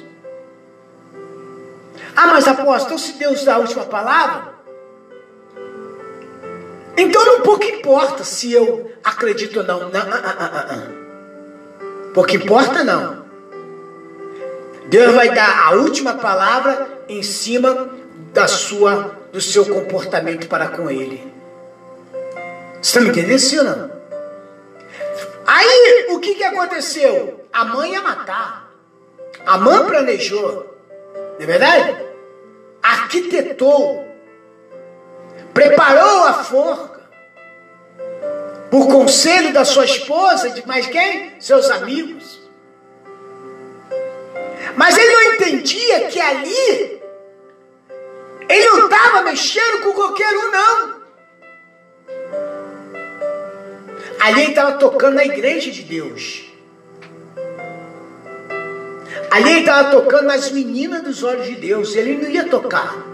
Ah, 2.17 2.27
mas 2.27 2.49
apóstolo, 2.49 2.85
então 2.85 2.99
se 2.99 3.13
Deus 3.13 3.45
dá 3.45 3.55
a 3.55 3.59
última 3.59 3.85
palavra, 3.85 4.52
então 6.97 7.25
não 7.25 7.41
pouco 7.43 7.65
importa 7.65 8.25
se 8.25 8.53
eu 8.53 8.93
acredito 9.03 9.61
ou 9.61 9.67
não. 9.67 9.89
não 9.89 10.01
ah, 10.01 10.37
ah, 10.39 10.67
ah. 10.71 11.03
Pouco 12.13 12.37
importa 12.37 12.85
não. 12.85 13.23
Deus 14.89 15.15
vai 15.15 15.35
dar 15.35 15.69
a 15.69 15.73
última 15.73 16.15
palavra 16.15 16.87
em 17.09 17.23
cima 17.23 17.91
da 18.33 18.47
sua, 18.47 19.17
do 19.33 19.41
seu 19.41 19.65
comportamento 19.65 20.47
para 20.49 20.69
com 20.69 20.91
Ele. 20.91 21.33
Você 22.81 22.99
está 22.99 23.01
me 23.01 23.09
entendendo, 23.09 23.39
sim 23.39 23.59
ou 23.59 23.65
não? 23.65 23.91
Aí, 25.47 26.07
o 26.11 26.19
que, 26.19 26.35
que 26.35 26.45
aconteceu? 26.45 27.47
A 27.53 27.65
mãe 27.65 27.93
ia 27.93 28.03
matar. 28.03 28.71
A 29.47 29.59
mãe 29.59 29.85
planejou. 29.87 30.77
Não 31.15 31.41
é 31.41 31.47
verdade? 31.47 32.05
Arquitetou. 32.83 34.12
Preparou 35.53 36.25
a 36.25 36.45
forca. 36.45 37.03
Por 38.71 38.87
conselho 38.89 39.53
da 39.53 39.65
sua 39.65 39.85
esposa, 39.85 40.51
de 40.51 40.67
mais 40.67 40.87
quem? 40.87 41.35
Seus 41.39 41.71
amigos. 41.71 42.41
Mas 44.77 44.97
ele 44.97 45.13
não 45.13 45.35
entendia 45.35 46.07
que 46.09 46.19
ali 46.19 47.03
ele 48.49 48.67
não 48.67 48.85
estava 48.85 49.23
mexendo 49.23 49.83
com 49.83 49.93
qualquer 49.93 50.37
um, 50.37 50.51
não. 50.51 51.03
Ali 54.21 54.43
ele 54.43 54.51
estava 54.51 54.73
tocando 54.75 55.15
na 55.15 55.25
igreja 55.25 55.71
de 55.71 55.83
Deus. 55.83 56.45
Ali 59.31 59.51
ele 59.51 59.61
estava 59.61 59.91
tocando 59.91 60.25
nas 60.25 60.51
meninas 60.51 61.03
dos 61.03 61.23
olhos 61.23 61.47
de 61.47 61.57
Deus. 61.57 61.95
Ele 61.97 62.17
não 62.17 62.31
ia 62.31 62.45
tocar. 62.49 63.12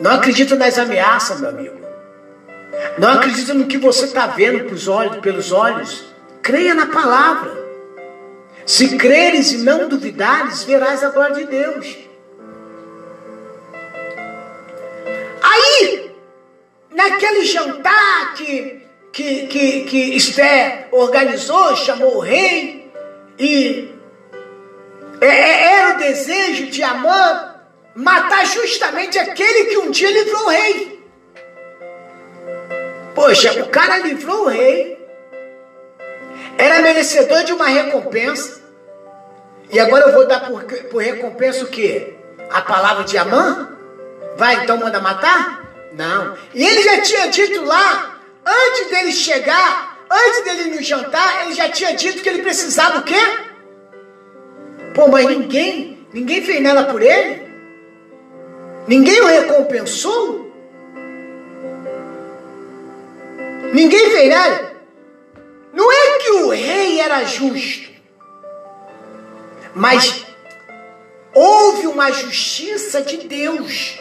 Não 0.00 0.12
acredita 0.12 0.54
nas 0.54 0.78
ameaças, 0.78 1.40
meu 1.40 1.50
amigo. 1.50 1.78
Não 2.98 3.12
acredita 3.12 3.54
no 3.54 3.66
que 3.66 3.78
você 3.78 4.04
está 4.04 4.26
vendo 4.26 4.64
pelos 4.64 4.88
olhos, 4.88 5.16
pelos 5.18 5.52
olhos. 5.52 6.04
Creia 6.42 6.74
na 6.74 6.86
palavra. 6.86 7.56
Se 8.64 8.96
creres 8.96 9.52
e 9.52 9.58
não 9.58 9.88
duvidares, 9.88 10.62
verás 10.64 11.02
a 11.02 11.10
glória 11.10 11.36
de 11.36 11.44
Deus. 11.44 11.96
Aí, 15.42 16.10
naquele 16.94 17.44
jantar 17.44 18.34
que, 18.34 18.82
que, 19.12 19.46
que, 19.46 19.80
que 19.84 20.16
Esther 20.16 20.88
organizou, 20.92 21.74
chamou 21.76 22.16
o 22.16 22.20
rei, 22.20 22.92
e 23.38 23.94
é, 25.20 25.26
é, 25.26 25.72
era 25.74 25.94
o 25.94 25.98
desejo 25.98 26.66
de 26.66 26.82
Amã 26.82 27.47
matar 27.98 28.46
justamente 28.46 29.18
aquele 29.18 29.64
que 29.64 29.78
um 29.78 29.90
dia 29.90 30.08
livrou 30.08 30.44
o 30.44 30.48
rei. 30.48 31.04
Poxa, 33.12 33.60
o 33.60 33.68
cara 33.68 33.98
livrou 33.98 34.44
o 34.44 34.48
rei, 34.48 34.96
era 36.56 36.80
merecedor 36.80 37.42
de 37.42 37.52
uma 37.52 37.66
recompensa, 37.66 38.62
e 39.68 39.80
agora 39.80 40.06
eu 40.06 40.12
vou 40.12 40.28
dar 40.28 40.46
por, 40.46 40.62
por 40.62 41.02
recompensa 41.02 41.64
o 41.64 41.66
quê? 41.68 42.14
A 42.48 42.62
palavra 42.62 43.02
de 43.02 43.18
Amã? 43.18 43.76
Vai, 44.36 44.62
então 44.62 44.76
manda 44.76 45.00
matar? 45.00 45.68
Não. 45.92 46.38
E 46.54 46.64
ele 46.64 46.82
já 46.82 47.00
tinha 47.00 47.26
dito 47.26 47.64
lá, 47.64 48.20
antes 48.46 48.90
dele 48.90 49.10
chegar, 49.10 49.98
antes 50.08 50.44
dele 50.44 50.76
no 50.76 50.82
jantar, 50.84 51.42
ele 51.42 51.54
já 51.54 51.68
tinha 51.68 51.92
dito 51.94 52.22
que 52.22 52.28
ele 52.28 52.42
precisava 52.42 52.98
o 52.98 53.02
quê? 53.02 53.20
Pô, 54.94 55.08
mas 55.08 55.26
ninguém, 55.26 56.06
ninguém 56.12 56.40
fez 56.44 56.62
nada 56.62 56.84
por 56.84 57.02
ele? 57.02 57.47
Ninguém 58.88 59.20
o 59.20 59.26
recompensou? 59.26 60.50
Ninguém 63.74 64.10
fez 64.10 64.30
nada? 64.30 64.72
Não 65.74 65.92
é 65.92 66.18
que 66.18 66.30
o 66.30 66.48
rei 66.48 66.98
era 66.98 67.22
justo, 67.24 67.90
mas 69.74 70.24
houve 71.34 71.86
uma 71.86 72.10
justiça 72.10 73.02
de 73.02 73.18
Deus. 73.18 73.98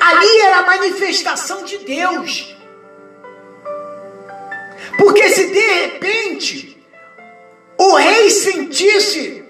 Ali 0.00 0.40
era 0.42 0.58
a 0.58 0.66
manifestação 0.66 1.64
de 1.64 1.78
Deus. 1.78 2.56
Porque 4.96 5.28
se 5.30 5.48
de 5.48 5.58
repente 5.58 6.86
o 7.76 7.96
rei 7.96 8.30
sentisse 8.30 9.45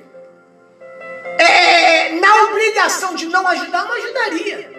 é, 1.38 2.12
na 2.12 2.44
obrigação 2.44 3.14
de 3.14 3.26
não 3.26 3.46
ajudar, 3.48 3.84
não 3.84 3.92
ajudaria. 3.92 4.70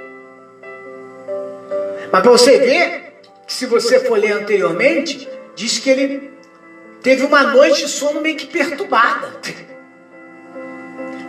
Mas 2.12 2.22
para 2.22 2.32
você 2.32 2.58
ver, 2.58 3.22
que 3.46 3.54
se 3.54 3.66
você 3.66 4.00
for 4.02 4.18
ler 4.18 4.32
anteriormente, 4.34 5.28
diz 5.56 5.80
que 5.80 5.90
ele 5.90 6.32
teve 7.02 7.24
uma 7.24 7.44
noite 7.44 7.86
de 7.86 7.90
sono 7.90 8.22
meio 8.22 8.36
que 8.36 8.48
perturbada. 8.48 9.40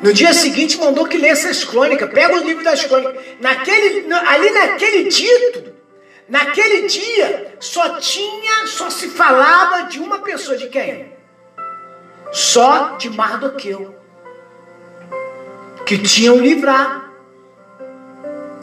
No 0.02 0.12
dia 0.12 0.32
seguinte 0.32 0.78
mandou 0.78 1.06
que 1.06 1.18
lesse 1.18 1.48
as 1.48 1.64
crônicas. 1.64 2.10
Pega 2.10 2.34
o 2.34 2.44
livro 2.44 2.62
das 2.62 2.84
crônicas. 2.84 3.20
Naquele, 3.40 4.12
ali 4.12 4.50
naquele 4.50 5.04
dito, 5.08 5.74
naquele 6.28 6.86
dia, 6.86 7.56
só 7.58 7.98
tinha, 7.98 8.66
só 8.66 8.90
se 8.90 9.08
falava 9.08 9.88
de 9.88 9.98
uma 9.98 10.20
pessoa, 10.20 10.56
de 10.56 10.68
quem? 10.68 11.12
Só 12.32 12.96
de 12.96 13.10
Mardoqueu. 13.10 13.97
Que 15.88 15.96
tinham 15.96 16.36
livrado. 16.36 17.02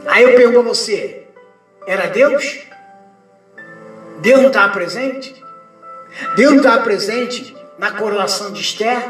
Aí 0.05 0.23
eu 0.25 0.35
pergunto 0.35 0.59
a 0.59 0.61
você, 0.61 1.23
era 1.87 2.05
Deus? 2.05 2.59
Deus 4.19 4.41
não 4.41 4.49
estava 4.49 4.71
presente? 4.71 5.43
Deus 6.35 6.51
não 6.51 6.59
estava 6.59 6.83
presente 6.83 7.57
na 7.79 7.89
coroação 7.89 8.51
de 8.53 8.61
Esther? 8.61 9.09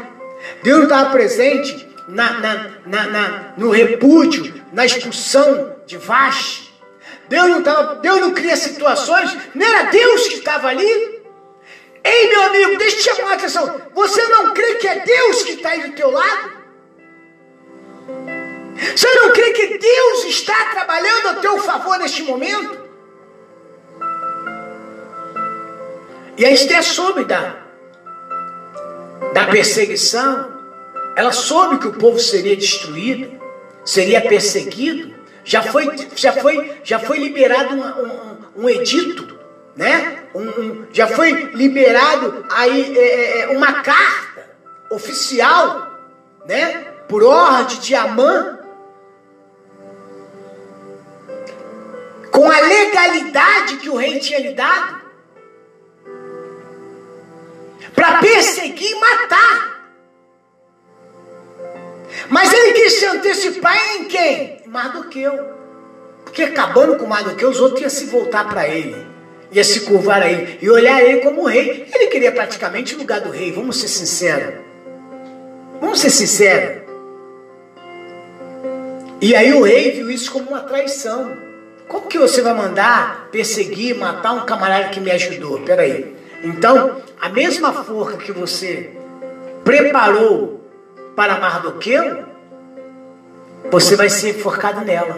Deus 0.62 0.78
não 0.78 0.84
estava 0.84 1.10
presente 1.10 1.94
na, 2.08 2.40
na, 2.40 2.70
na, 2.86 3.06
na, 3.06 3.54
no 3.58 3.68
repúdio, 3.68 4.62
na 4.72 4.86
expulsão 4.86 5.76
de 5.84 5.98
Vash? 5.98 6.72
Deus 7.28 7.48
não, 7.50 7.62
tava, 7.62 7.96
Deus 7.96 8.18
não 8.18 8.32
cria 8.32 8.56
situações, 8.56 9.36
não 9.54 9.66
era 9.66 9.90
Deus 9.90 10.26
que 10.26 10.36
estava 10.36 10.68
ali? 10.68 11.22
Ei, 12.02 12.30
meu 12.30 12.44
amigo, 12.44 12.78
deixa 12.78 12.96
eu 12.96 13.14
te 13.14 13.16
chamar 13.16 13.32
a 13.32 13.34
atenção. 13.34 13.78
Você 13.94 14.26
não 14.28 14.54
crê 14.54 14.76
que 14.76 14.88
é 14.88 15.00
Deus 15.00 15.42
que 15.42 15.52
está 15.52 15.68
aí 15.68 15.82
do 15.82 15.94
teu 15.94 16.10
lado? 16.10 16.55
Você 18.94 19.14
não 19.14 19.32
crê 19.32 19.52
que 19.52 19.78
Deus 19.78 20.24
está 20.24 20.54
trabalhando 20.66 21.28
a 21.28 21.34
teu 21.34 21.58
favor 21.58 21.98
neste 21.98 22.22
momento? 22.22 22.86
E 26.36 26.44
a 26.44 26.50
Esther 26.50 26.82
soube 26.82 27.24
da, 27.24 27.56
da 29.32 29.46
perseguição, 29.46 30.52
ela 31.16 31.32
soube 31.32 31.78
que 31.78 31.88
o 31.88 31.94
povo 31.94 32.18
seria 32.18 32.54
destruído, 32.54 33.40
seria 33.84 34.20
perseguido, 34.20 35.14
já 35.42 35.62
foi, 35.62 35.88
já 36.14 36.32
foi, 36.34 36.72
já 36.84 36.98
foi 36.98 37.18
liberado 37.18 37.74
um, 37.74 37.82
um, 37.82 38.64
um 38.64 38.68
edito, 38.68 39.38
né? 39.74 40.24
Um, 40.34 40.84
já 40.92 41.06
foi 41.06 41.32
liberado 41.54 42.44
aí 42.50 42.98
é, 42.98 43.00
é, 43.00 43.40
é, 43.42 43.48
uma 43.56 43.80
carta 43.82 44.46
oficial, 44.90 45.90
né? 46.46 46.84
Por 47.08 47.22
ordem 47.22 47.78
de 47.78 47.94
Amã, 47.94 48.58
com 52.36 52.50
a 52.50 52.60
legalidade 52.60 53.78
que 53.78 53.88
o 53.88 53.96
rei 53.96 54.18
tinha 54.18 54.38
lhe 54.38 54.52
dado 54.52 55.00
para 57.94 58.18
perseguir 58.18 58.90
e 58.90 59.00
matar. 59.00 59.90
Mas 62.28 62.52
ele 62.52 62.74
quis 62.74 62.92
se 62.98 63.06
antecipar 63.06 63.74
em 63.94 64.04
quem? 64.04 64.60
Mardoqueu. 64.66 65.32
Porque 66.24 66.42
acabando 66.42 66.98
com 66.98 67.06
Mardoqueu, 67.06 67.48
os 67.48 67.58
outros 67.58 67.80
iam 67.80 67.88
se 67.88 68.04
voltar 68.04 68.46
para 68.46 68.68
ele. 68.68 69.06
Ia 69.50 69.64
se 69.64 69.80
curvar 69.86 70.20
a 70.20 70.30
ele. 70.30 70.58
E 70.60 70.68
olhar 70.68 71.02
ele 71.02 71.22
como 71.22 71.46
rei. 71.46 71.88
Ele 71.94 72.08
queria 72.08 72.32
praticamente 72.32 72.94
o 72.94 72.98
lugar 72.98 73.22
do 73.22 73.30
rei. 73.30 73.50
Vamos 73.50 73.80
ser 73.80 73.88
sinceros. 73.88 74.60
Vamos 75.80 76.00
ser 76.00 76.10
sinceros. 76.10 76.82
E 79.22 79.34
aí 79.34 79.54
o 79.54 79.62
rei 79.62 79.92
viu 79.92 80.10
isso 80.10 80.30
como 80.30 80.50
uma 80.50 80.60
traição. 80.60 81.45
Como 81.88 82.06
que 82.08 82.18
você 82.18 82.42
vai 82.42 82.54
mandar 82.54 83.28
perseguir, 83.30 83.96
matar 83.96 84.32
um 84.32 84.44
camarada 84.44 84.88
que 84.88 85.00
me 85.00 85.10
ajudou? 85.10 85.60
Peraí. 85.60 86.16
Então, 86.42 87.00
a 87.20 87.28
mesma 87.28 87.72
forca 87.72 88.16
que 88.16 88.32
você 88.32 88.90
preparou 89.64 90.64
para 91.14 91.38
Mardoqueu, 91.38 92.24
você 93.70 93.96
vai 93.96 94.08
ser 94.08 94.30
enforcado 94.30 94.84
nela. 94.84 95.16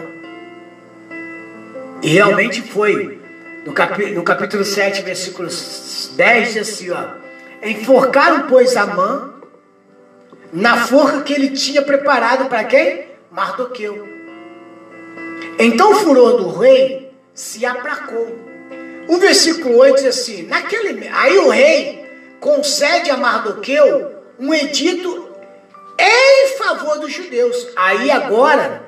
E 2.01 2.09
realmente 2.09 2.61
foi. 2.61 3.19
No, 3.65 3.73
capi, 3.73 4.11
no 4.11 4.23
capítulo 4.23 4.63
7, 4.63 5.01
versículo 5.01 5.49
10, 5.49 6.53
diz 6.53 6.57
assim: 6.57 6.91
ó, 6.91 7.03
Enforcaram, 7.61 8.47
pois, 8.47 8.77
Amã 8.77 9.33
na 10.51 10.77
forca 10.77 11.21
que 11.21 11.33
ele 11.33 11.49
tinha 11.49 11.81
preparado 11.81 12.45
para 12.49 12.63
quem? 12.63 13.07
Mardoqueu. 13.31 14.18
Então 15.59 15.91
o 15.91 15.95
furor 15.95 16.37
do 16.37 16.57
rei 16.57 17.11
se 17.33 17.65
aplacou. 17.65 18.33
O 19.09 19.17
versículo 19.17 19.77
8 19.77 19.97
diz 19.97 20.05
assim: 20.05 20.43
naquele, 20.43 21.07
aí 21.09 21.37
o 21.37 21.49
rei 21.49 22.09
concede 22.39 23.11
a 23.11 23.17
Mardoqueu 23.17 24.15
um 24.39 24.53
edito 24.53 25.29
em 25.99 26.57
favor 26.57 26.99
dos 26.99 27.11
judeus. 27.11 27.67
Aí 27.75 28.09
agora, 28.09 28.83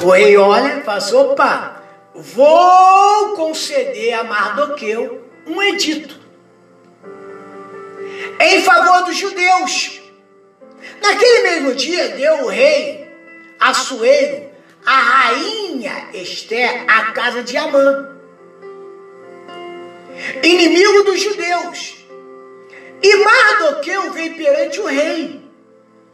o 0.00 0.10
rei 0.10 0.36
olha 0.36 0.78
e 0.78 0.82
fala 0.82 0.98
assim, 0.98 1.16
opa, 1.16 1.82
vou 2.14 3.34
conceder 3.34 4.14
a 4.14 4.22
Mardoqueu 4.22 5.24
um 5.46 5.60
edito 5.60 6.20
em 8.40 8.62
favor 8.62 9.04
dos 9.04 9.16
judeus. 9.16 10.00
Naquele 11.00 11.42
mesmo 11.42 11.74
dia 11.74 12.10
deu 12.10 12.44
o 12.44 12.48
rei 12.48 13.02
Assuero, 13.58 14.50
a 14.84 14.98
rainha 14.98 16.08
Esther, 16.14 16.84
a 16.88 17.12
casa 17.12 17.42
de 17.42 17.56
Amã, 17.56 18.16
inimigo 20.42 21.04
dos 21.04 21.20
judeus. 21.20 21.96
E 23.02 23.16
Mardoqueu 23.16 24.12
veio 24.12 24.36
perante 24.36 24.80
o 24.80 24.86
rei 24.86 25.42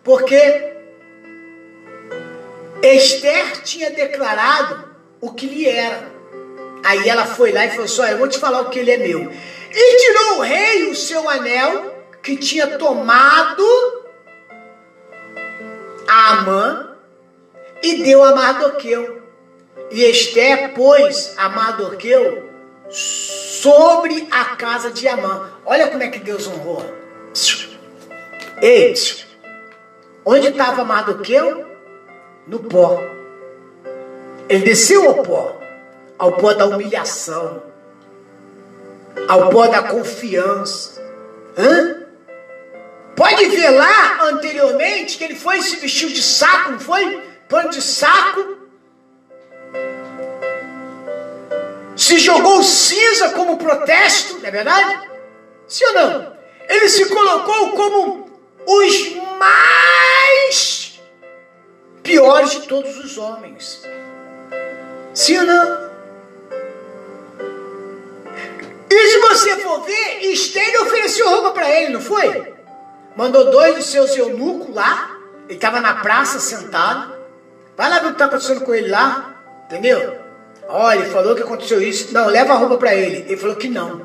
porque 0.02 0.72
Esther 2.82 3.62
tinha 3.62 3.90
declarado 3.90 4.88
o 5.20 5.32
que 5.34 5.46
lhe 5.46 5.68
era. 5.68 6.10
Aí 6.82 7.08
ela 7.08 7.26
foi 7.26 7.52
lá 7.52 7.66
e 7.66 7.70
falou 7.70 7.84
assim: 7.84 8.02
Eu 8.02 8.18
vou 8.18 8.28
te 8.28 8.38
falar 8.38 8.62
o 8.62 8.70
que 8.70 8.78
ele 8.78 8.90
é 8.90 8.96
meu. 8.96 9.30
E 9.70 9.96
tirou 9.98 10.38
o 10.38 10.40
rei 10.40 10.90
o 10.90 10.96
seu 10.96 11.28
anel 11.28 11.94
que 12.22 12.36
tinha 12.36 12.78
tomado 12.78 13.64
a 16.06 16.42
e 17.82 18.02
deu 18.02 18.24
a 18.24 18.34
Mardoqueu. 18.34 19.22
E 19.90 20.04
Esther 20.04 20.74
pôs 20.74 21.34
a 21.36 21.48
Mardoqueu 21.48 22.48
sobre 22.90 24.28
a 24.30 24.44
casa 24.56 24.90
de 24.90 25.06
Amã. 25.08 25.50
Olha 25.64 25.88
como 25.88 26.02
é 26.02 26.08
que 26.08 26.18
Deus 26.18 26.46
honrou. 26.46 26.84
Ei, 28.60 28.94
Onde 30.30 30.48
estava 30.48 30.84
Mardoqueu? 30.84 31.66
No 32.46 32.58
pó. 32.58 33.02
Ele 34.46 34.62
desceu 34.62 35.08
ao 35.08 35.22
pó, 35.22 35.58
ao 36.18 36.32
pó 36.32 36.52
da 36.52 36.66
humilhação, 36.66 37.62
ao 39.26 39.48
pó 39.48 39.68
da 39.68 39.84
confiança. 39.84 41.02
Hã? 41.56 42.02
Pode 43.16 43.46
ver 43.46 43.70
lá 43.70 44.24
anteriormente 44.24 45.16
que 45.16 45.24
ele 45.24 45.34
foi 45.34 45.62
se 45.62 45.76
vestiu 45.76 46.10
de 46.10 46.22
saco, 46.22 46.72
não 46.72 46.80
foi? 46.80 47.22
Pano 47.48 47.70
de 47.70 47.80
saco. 47.80 48.58
Se 51.96 52.18
jogou 52.18 52.62
cinza 52.62 53.30
como 53.30 53.56
protesto, 53.56 54.38
não 54.38 54.46
é 54.46 54.50
verdade? 54.50 55.08
Sim 55.66 55.84
ou 55.86 55.92
não? 55.94 56.36
Ele 56.68 56.88
se 56.88 57.06
colocou 57.06 57.72
como 57.72 58.30
os 58.66 59.16
mais 59.38 61.00
piores 62.02 62.50
de 62.52 62.68
todos 62.68 62.98
os 62.98 63.18
homens. 63.18 63.82
Sim 65.14 65.38
ou 65.38 65.44
não? 65.44 65.88
E 68.90 69.08
se 69.08 69.18
você 69.18 69.56
for 69.56 69.80
ver, 69.82 70.20
Esther 70.32 70.82
ofereceu 70.82 71.28
roupa 71.28 71.50
para 71.50 71.70
ele, 71.70 71.92
não 71.92 72.00
foi? 72.00 72.54
Mandou 73.16 73.50
dois 73.50 73.76
dos 73.76 73.86
seus 73.86 74.16
eunucos 74.16 74.74
lá. 74.74 75.16
Ele 75.46 75.54
estava 75.54 75.80
na 75.80 75.96
praça 75.96 76.38
sentado. 76.38 77.17
Vai 77.78 77.88
lá 77.88 78.00
ver 78.00 78.06
o 78.06 78.08
que 78.08 78.14
está 78.14 78.24
acontecendo 78.24 78.62
com 78.62 78.74
ele 78.74 78.88
lá. 78.88 79.36
Entendeu? 79.66 80.18
Olha, 80.68 80.98
ele 80.98 81.10
falou 81.10 81.36
que 81.36 81.42
aconteceu 81.42 81.80
isso. 81.80 82.12
Não, 82.12 82.26
leva 82.26 82.52
a 82.52 82.56
roupa 82.56 82.76
para 82.76 82.92
ele. 82.92 83.18
Ele 83.18 83.36
falou 83.36 83.54
que 83.54 83.68
não. 83.68 84.04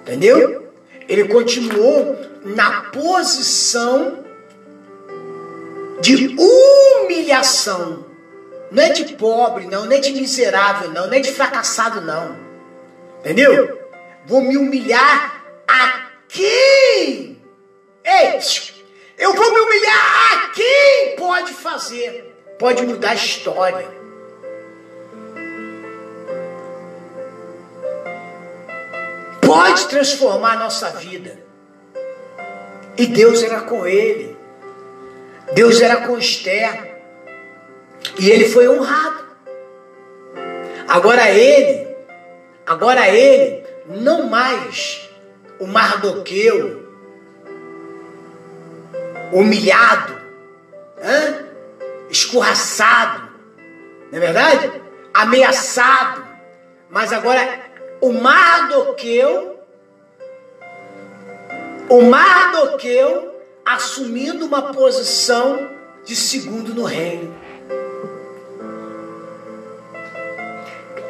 Entendeu? 0.00 0.68
Ele 1.08 1.28
continuou 1.28 2.18
na 2.44 2.90
posição 2.90 4.24
de 6.00 6.36
humilhação. 6.36 8.04
Não 8.72 8.82
é 8.82 8.90
de 8.90 9.14
pobre, 9.14 9.66
não, 9.66 9.84
não 9.84 9.92
é 9.92 9.98
de 9.98 10.12
miserável, 10.12 10.90
não, 10.90 11.06
não 11.06 11.14
é 11.14 11.20
de 11.20 11.32
fracassado, 11.32 12.00
não. 12.00 12.36
Entendeu? 13.20 13.78
Vou 14.26 14.40
me 14.40 14.56
humilhar 14.56 15.44
aqui. 15.66 17.36
Ei, 18.04 18.40
eu 19.18 19.34
vou 19.34 19.52
me 19.52 19.60
humilhar 19.60 20.44
aqui. 20.44 21.14
Pode 21.16 21.52
fazer, 21.52 22.29
pode 22.60 22.82
mudar 22.82 23.12
a 23.12 23.14
história. 23.14 23.88
Pode 29.40 29.88
transformar 29.88 30.52
a 30.52 30.56
nossa 30.56 30.90
vida. 30.90 31.42
E 32.98 33.06
Deus 33.06 33.42
era 33.42 33.62
com 33.62 33.86
ele. 33.86 34.36
Deus 35.54 35.80
era 35.80 36.06
com 36.06 36.18
Esther. 36.18 37.00
E 38.18 38.30
ele 38.30 38.50
foi 38.50 38.68
honrado. 38.68 39.24
Agora 40.86 41.30
ele, 41.30 41.96
agora 42.66 43.08
ele, 43.08 43.64
não 43.86 44.28
mais 44.28 45.08
o 45.58 45.66
Mardoqueu, 45.66 46.82
humilhado, 49.32 50.14
hein? 51.02 51.49
Escorraçado, 52.10 53.30
não 54.10 54.18
é 54.18 54.20
verdade? 54.20 54.82
Ameaçado. 55.14 56.26
Mas 56.88 57.12
agora 57.12 57.60
o 58.00 58.12
Mardoqueu, 58.12 59.60
o 61.88 62.02
Mardoqueu 62.02 63.40
assumindo 63.64 64.46
uma 64.46 64.72
posição 64.72 65.70
de 66.04 66.16
segundo 66.16 66.74
no 66.74 66.84
reino. 66.84 67.34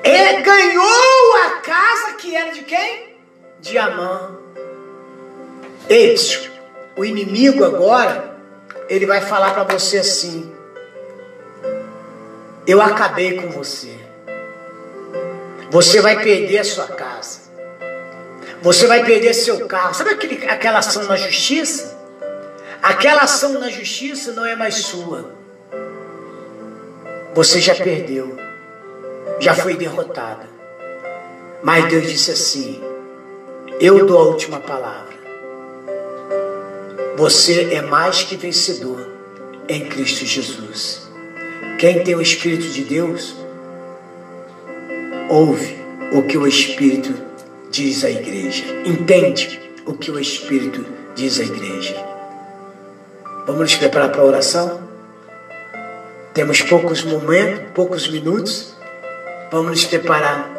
Ele 0.02 0.42
ganhou 0.42 1.36
a 1.46 1.50
casa 1.60 2.14
que 2.14 2.34
era 2.34 2.50
de 2.50 2.62
quem? 2.62 3.16
De 3.60 3.78
Amã. 3.78 4.38
Eis, 5.88 6.50
o 6.96 7.04
inimigo 7.04 7.64
agora, 7.64 8.36
ele 8.88 9.06
vai 9.06 9.20
falar 9.20 9.54
para 9.54 9.64
você 9.64 9.98
assim: 9.98 10.52
Eu 12.70 12.80
acabei 12.80 13.35
com 13.35 13.48
você. 13.50 13.92
Você 15.72 16.00
vai 16.00 16.22
perder 16.22 16.59
a 16.59 16.64
sua 16.64 16.87
casa. 16.87 17.40
Você 18.62 18.87
vai 18.87 19.04
perder 19.04 19.35
seu 19.35 19.66
carro. 19.66 19.92
Sabe 19.92 20.11
aquele, 20.11 20.46
aquela 20.46 20.78
ação 20.78 21.02
na 21.02 21.16
justiça? 21.16 21.98
Aquela 22.80 23.22
ação 23.22 23.54
na 23.54 23.68
justiça 23.70 24.30
não 24.30 24.46
é 24.46 24.54
mais 24.54 24.76
sua. 24.76 25.35
Você 27.35 27.61
já 27.61 27.74
perdeu. 27.74 28.37
Já 29.40 29.52
foi 29.52 29.74
derrotada. 29.74 30.48
Mas 31.64 31.88
Deus 31.88 32.06
disse 32.06 32.30
assim: 32.30 32.80
Eu 33.80 34.06
dou 34.06 34.16
a 34.16 34.22
última 34.22 34.61
palavra. 34.61 35.16
Você 37.16 37.74
é 37.74 37.83
mais 37.83 38.22
que 38.22 38.37
vencedor 38.37 39.11
em 39.68 39.88
Cristo 39.88 40.24
Jesus. 40.24 41.09
Quem 41.80 42.04
tem 42.04 42.14
o 42.14 42.20
Espírito 42.20 42.68
de 42.68 42.84
Deus, 42.84 43.34
ouve 45.30 45.78
o 46.12 46.22
que 46.24 46.36
o 46.36 46.46
Espírito 46.46 47.14
diz 47.70 48.04
à 48.04 48.10
igreja. 48.10 48.66
Entende 48.84 49.58
o 49.86 49.94
que 49.94 50.10
o 50.10 50.20
Espírito 50.20 50.84
diz 51.14 51.40
à 51.40 51.42
igreja. 51.42 51.96
Vamos 53.46 53.62
nos 53.62 53.76
preparar 53.76 54.12
para 54.12 54.20
a 54.20 54.24
oração? 54.26 54.82
Temos 56.34 56.60
poucos 56.60 57.02
momentos, 57.02 57.72
poucos 57.72 58.06
minutos. 58.10 58.74
Vamos 59.50 59.70
nos 59.70 59.84
preparar 59.86 60.50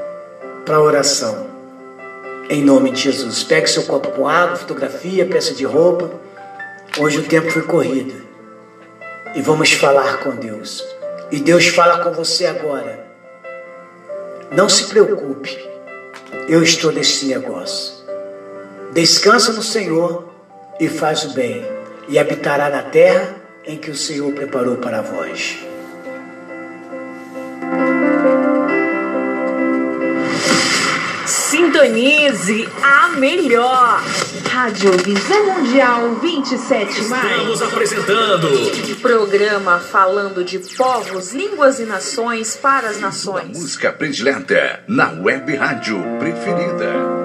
para 0.66 0.78
a 0.78 0.82
oração. 0.82 1.46
Em 2.50 2.64
nome 2.64 2.90
de 2.90 3.00
Jesus. 3.00 3.44
Pegue 3.44 3.68
seu 3.68 3.84
copo 3.84 4.10
com 4.10 4.28
água, 4.28 4.56
fotografia, 4.56 5.24
peça 5.28 5.54
de 5.54 5.66
roupa. 5.66 6.10
Hoje 7.00 7.20
o 7.20 7.24
tempo 7.26 7.52
foi 7.52 7.62
corrido. 7.62 8.16
E 9.36 9.42
vamos 9.44 9.72
falar 9.72 10.18
com 10.24 10.32
Deus. 10.32 11.00
E 11.32 11.40
Deus 11.40 11.68
fala 11.68 12.04
com 12.04 12.12
você 12.12 12.46
agora. 12.46 13.08
Não 14.52 14.68
se 14.68 14.88
preocupe, 14.88 15.58
eu 16.50 16.62
estou 16.62 16.92
nesse 16.92 17.26
negócio. 17.26 18.04
Descansa 18.92 19.54
no 19.54 19.64
Senhor 19.64 20.30
e 20.78 20.90
faz 20.90 21.24
o 21.24 21.34
bem, 21.34 21.66
e 22.10 22.20
habitará 22.20 22.70
na 22.70 22.84
terra 22.84 23.34
em 23.66 23.78
que 23.78 23.90
o 23.90 23.96
Senhor 23.96 24.34
preparou 24.34 24.76
para 24.76 25.02
vós. 25.02 25.71
Sintonize 31.82 32.70
a 32.84 33.10
melhor. 33.18 34.04
Rádio 34.52 34.92
Visão 35.00 35.46
Mundial 35.46 36.14
27 36.22 37.06
mais. 37.06 37.32
Estamos 37.32 37.62
apresentando 37.64 39.02
Programa 39.02 39.80
falando 39.80 40.44
de 40.44 40.60
povos, 40.60 41.34
línguas 41.34 41.80
e 41.80 41.86
nações 41.86 42.56
para 42.56 42.90
as 42.90 43.00
nações. 43.00 43.58
Música 43.58 43.92
predileta 43.92 44.84
na 44.88 45.12
web 45.12 45.56
rádio 45.56 46.04
preferida. 46.20 47.21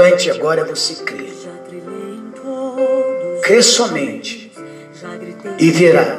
Importante 0.00 0.30
agora 0.30 0.62
é 0.62 0.64
você 0.64 0.94
crer. 1.04 1.30
Crê 3.42 3.62
somente 3.62 4.50
e 5.58 5.70
verá, 5.70 6.18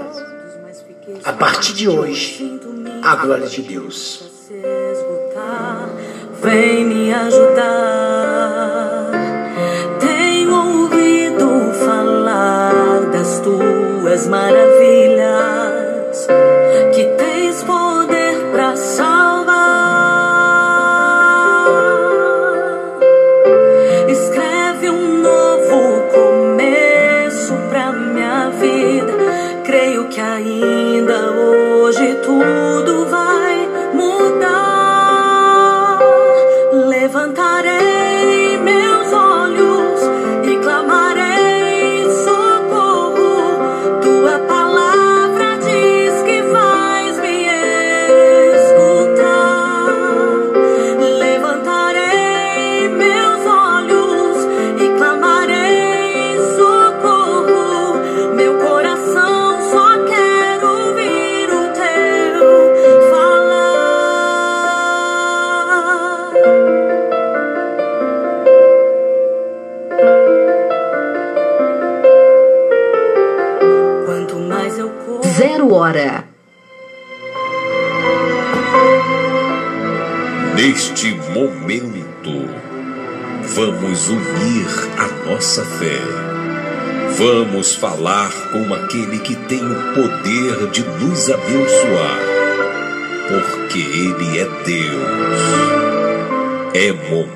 a 1.24 1.34
partir 1.34 1.74
de 1.74 1.90
hoje, 1.90 2.60
a 3.02 3.16
glória 3.16 3.48
de 3.48 3.62
Deus. 3.64 4.24
Vem 6.42 6.86
me 6.86 7.14
ajudar. 7.14 7.91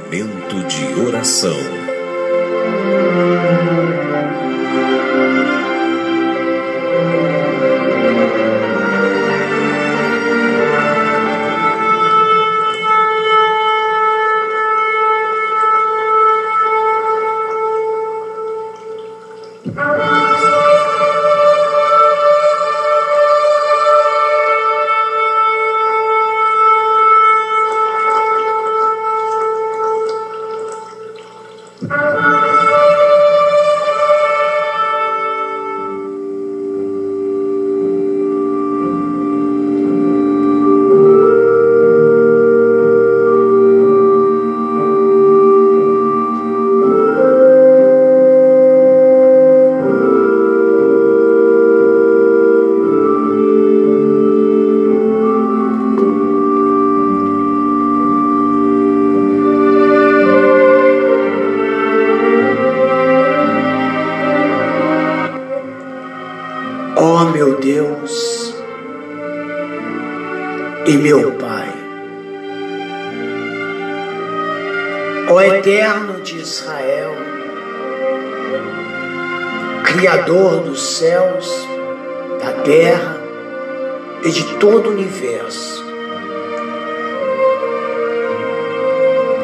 Momento 0.05 0.63
de 0.67 1.01
oração. 1.01 1.94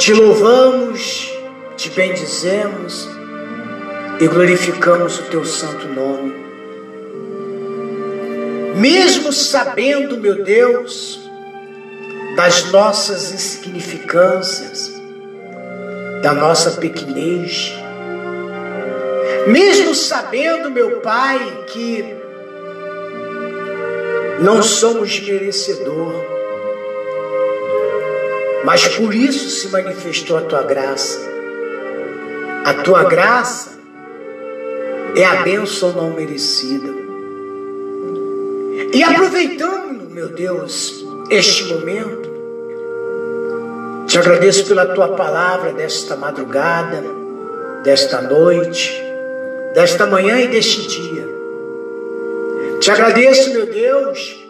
Te 0.02 0.16
louvamos, 0.16 1.32
te 1.78 1.88
bendizemos 1.92 3.08
e 4.20 4.28
glorificamos 4.28 5.20
o 5.20 5.24
teu 5.26 5.46
santo 5.46 5.88
nome. 5.90 6.34
Mesmo 8.78 9.32
sabendo, 9.32 10.18
meu 10.18 10.44
Deus, 10.44 11.20
das 12.36 12.72
nossas 12.72 13.32
insignificâncias, 13.32 14.92
da 16.24 16.34
nossa 16.34 16.72
pequenez, 16.82 17.72
mesmo 19.46 19.94
sabendo, 19.94 20.72
meu 20.72 21.00
Pai, 21.02 21.66
que 21.68 22.16
não 24.40 24.64
somos 24.64 25.20
merecedor, 25.20 26.31
mas 28.72 28.88
por 28.88 29.14
isso 29.14 29.50
se 29.50 29.68
manifestou 29.68 30.38
a 30.38 30.44
tua 30.44 30.64
graça. 30.64 31.20
A 32.64 32.74
tua 32.76 33.04
graça 33.04 33.78
é 35.14 35.26
a 35.26 35.44
bênção 35.44 35.92
não 35.92 36.12
merecida. 36.12 36.88
E 38.94 39.04
aproveitando, 39.04 40.10
meu 40.10 40.30
Deus, 40.30 41.04
este 41.30 41.66
momento, 41.66 42.32
te 44.08 44.18
agradeço 44.18 44.66
pela 44.66 44.86
tua 44.86 45.10
palavra 45.18 45.74
desta 45.74 46.16
madrugada, 46.16 47.04
desta 47.84 48.22
noite 48.22 49.04
desta 49.74 50.06
manhã 50.06 50.40
e 50.40 50.48
deste 50.48 50.88
dia. 50.88 51.28
Te 52.80 52.90
agradeço, 52.90 53.52
meu 53.52 53.66
Deus, 53.66 54.41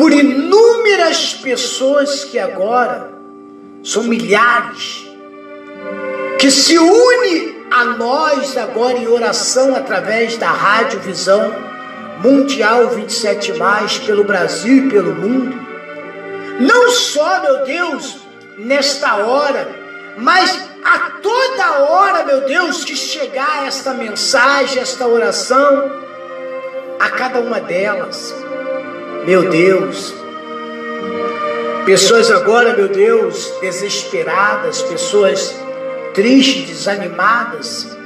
por 0.00 0.14
inúmeras 0.14 1.34
pessoas 1.34 2.24
que 2.24 2.38
agora 2.38 3.10
são 3.84 4.04
milhares 4.04 5.06
que 6.38 6.50
se 6.50 6.78
unem 6.78 7.66
a 7.70 7.84
nós 7.84 8.56
agora 8.56 8.96
em 8.96 9.06
oração 9.06 9.76
através 9.76 10.38
da 10.38 10.50
Rádio 10.50 11.00
Visão 11.00 11.54
Mundial 12.24 12.88
27 12.88 13.52
mais 13.58 13.98
pelo 13.98 14.24
Brasil 14.24 14.86
e 14.86 14.90
pelo 14.90 15.14
mundo. 15.14 15.54
Não 16.60 16.90
só, 16.92 17.42
meu 17.42 17.64
Deus, 17.66 18.20
nesta 18.56 19.16
hora, 19.16 19.68
mas 20.16 20.66
a 20.82 20.98
toda 21.22 21.80
hora, 21.90 22.24
meu 22.24 22.40
Deus, 22.46 22.84
que 22.84 22.96
chegar 22.96 23.66
esta 23.66 23.92
mensagem, 23.92 24.80
esta 24.80 25.06
oração, 25.06 25.92
a 26.98 27.10
cada 27.10 27.40
uma 27.40 27.60
delas, 27.60 28.34
meu 29.26 29.48
Deus, 29.48 30.14
pessoas 31.86 32.30
agora, 32.30 32.74
meu 32.76 32.88
Deus, 32.88 33.52
desesperadas, 33.60 34.82
pessoas 34.82 35.54
tristes, 36.14 36.68
desanimadas, 36.68 37.96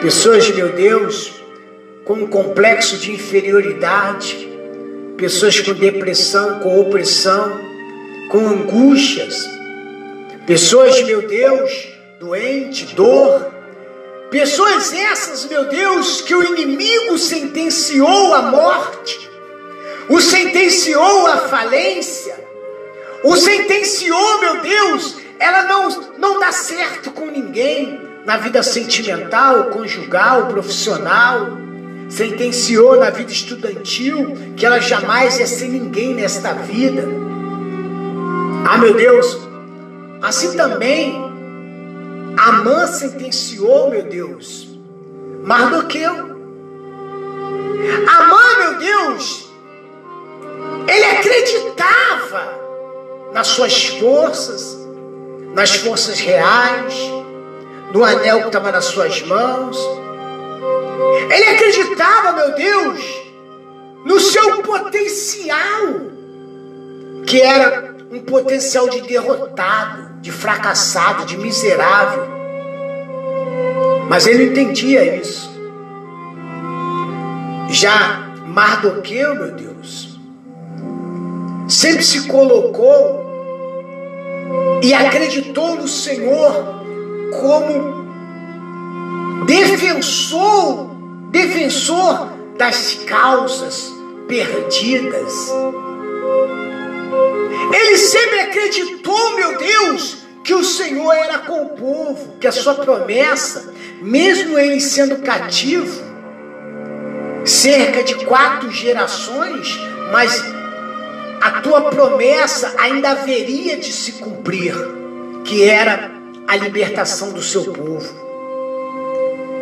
pessoas, 0.00 0.48
meu 0.50 0.70
Deus, 0.70 1.32
com 2.04 2.14
um 2.14 2.26
complexo 2.26 2.96
de 2.98 3.12
inferioridade, 3.12 4.48
pessoas 5.16 5.60
com 5.60 5.72
depressão, 5.72 6.60
com 6.60 6.80
opressão, 6.80 7.52
com 8.30 8.46
angústias, 8.46 9.46
Pessoas, 10.46 11.00
meu 11.04 11.22
Deus, 11.22 11.88
doente, 12.18 12.94
dor. 12.96 13.46
Pessoas 14.30 14.92
essas, 14.92 15.44
meu 15.44 15.66
Deus, 15.66 16.20
que 16.20 16.34
o 16.34 16.42
inimigo 16.42 17.16
sentenciou 17.16 18.34
à 18.34 18.42
morte, 18.42 19.30
o 20.08 20.20
sentenciou 20.20 21.26
à 21.26 21.38
falência, 21.38 22.34
o 23.24 23.36
sentenciou, 23.36 24.40
meu 24.40 24.60
Deus, 24.60 25.16
ela 25.38 25.62
não, 25.62 25.88
não 26.18 26.40
dá 26.40 26.52
certo 26.52 27.10
com 27.10 27.26
ninguém 27.26 28.00
na 28.24 28.36
vida 28.36 28.62
sentimental, 28.62 29.64
conjugal, 29.66 30.46
profissional, 30.46 31.48
sentenciou 32.08 32.96
na 32.96 33.10
vida 33.10 33.32
estudantil 33.32 34.36
que 34.56 34.66
ela 34.66 34.80
jamais 34.80 35.38
ia 35.38 35.46
ser 35.46 35.68
ninguém 35.68 36.14
nesta 36.14 36.52
vida. 36.52 37.08
Ah, 38.64 38.78
meu 38.78 38.94
Deus, 38.94 39.52
Assim 40.22 40.56
também, 40.56 41.20
Amã 42.38 42.86
sentenciou, 42.86 43.90
meu 43.90 44.04
Deus, 44.04 44.68
Mardoqueu. 45.42 46.14
Amã, 48.06 48.58
meu 48.60 48.78
Deus, 48.78 49.51
ele 50.88 51.04
acreditava 51.04 52.60
nas 53.32 53.46
suas 53.48 53.86
forças, 53.86 54.78
nas 55.54 55.74
forças 55.76 56.20
reais, 56.20 56.94
no 57.92 58.04
anel 58.04 58.40
que 58.40 58.46
estava 58.46 58.72
nas 58.72 58.86
suas 58.86 59.22
mãos. 59.22 59.78
Ele 61.30 61.44
acreditava, 61.44 62.32
meu 62.32 62.54
Deus, 62.54 63.22
no 64.04 64.20
seu 64.20 64.62
potencial, 64.62 65.86
que 67.26 67.40
era 67.40 67.94
um 68.10 68.20
potencial 68.20 68.88
de 68.88 69.00
derrotado 69.02 70.12
de 70.22 70.30
fracassado, 70.30 71.26
de 71.26 71.36
miserável. 71.36 72.24
Mas 74.08 74.26
ele 74.26 74.44
entendia 74.44 75.16
isso. 75.16 75.50
Já 77.68 78.30
Mardoqueu, 78.46 79.34
meu 79.34 79.50
Deus, 79.52 79.71
sempre 81.68 82.02
se 82.02 82.26
colocou 82.28 83.22
e 84.82 84.92
acreditou 84.92 85.76
no 85.76 85.88
Senhor 85.88 86.82
como 87.40 88.02
defensor, 89.46 90.90
defensor 91.30 92.28
das 92.58 92.94
causas 93.06 93.92
perdidas. 94.28 95.52
Ele 97.72 97.96
sempre 97.96 98.40
acreditou 98.40 99.32
o 100.54 100.64
Senhor 100.64 101.12
era 101.12 101.38
com 101.38 101.62
o 101.62 101.68
povo, 101.70 102.36
que 102.40 102.46
a 102.46 102.52
sua 102.52 102.74
promessa, 102.74 103.72
mesmo 104.00 104.58
ele 104.58 104.80
sendo 104.80 105.18
cativo, 105.18 106.02
cerca 107.44 108.02
de 108.02 108.14
quatro 108.24 108.70
gerações, 108.70 109.78
mas 110.10 110.42
a 111.42 111.60
tua 111.60 111.90
promessa 111.90 112.72
ainda 112.78 113.10
haveria 113.10 113.76
de 113.76 113.92
se 113.92 114.12
cumprir, 114.12 114.74
que 115.44 115.68
era 115.68 116.12
a 116.46 116.56
libertação 116.56 117.32
do 117.32 117.42
seu 117.42 117.64
povo. 117.64 118.14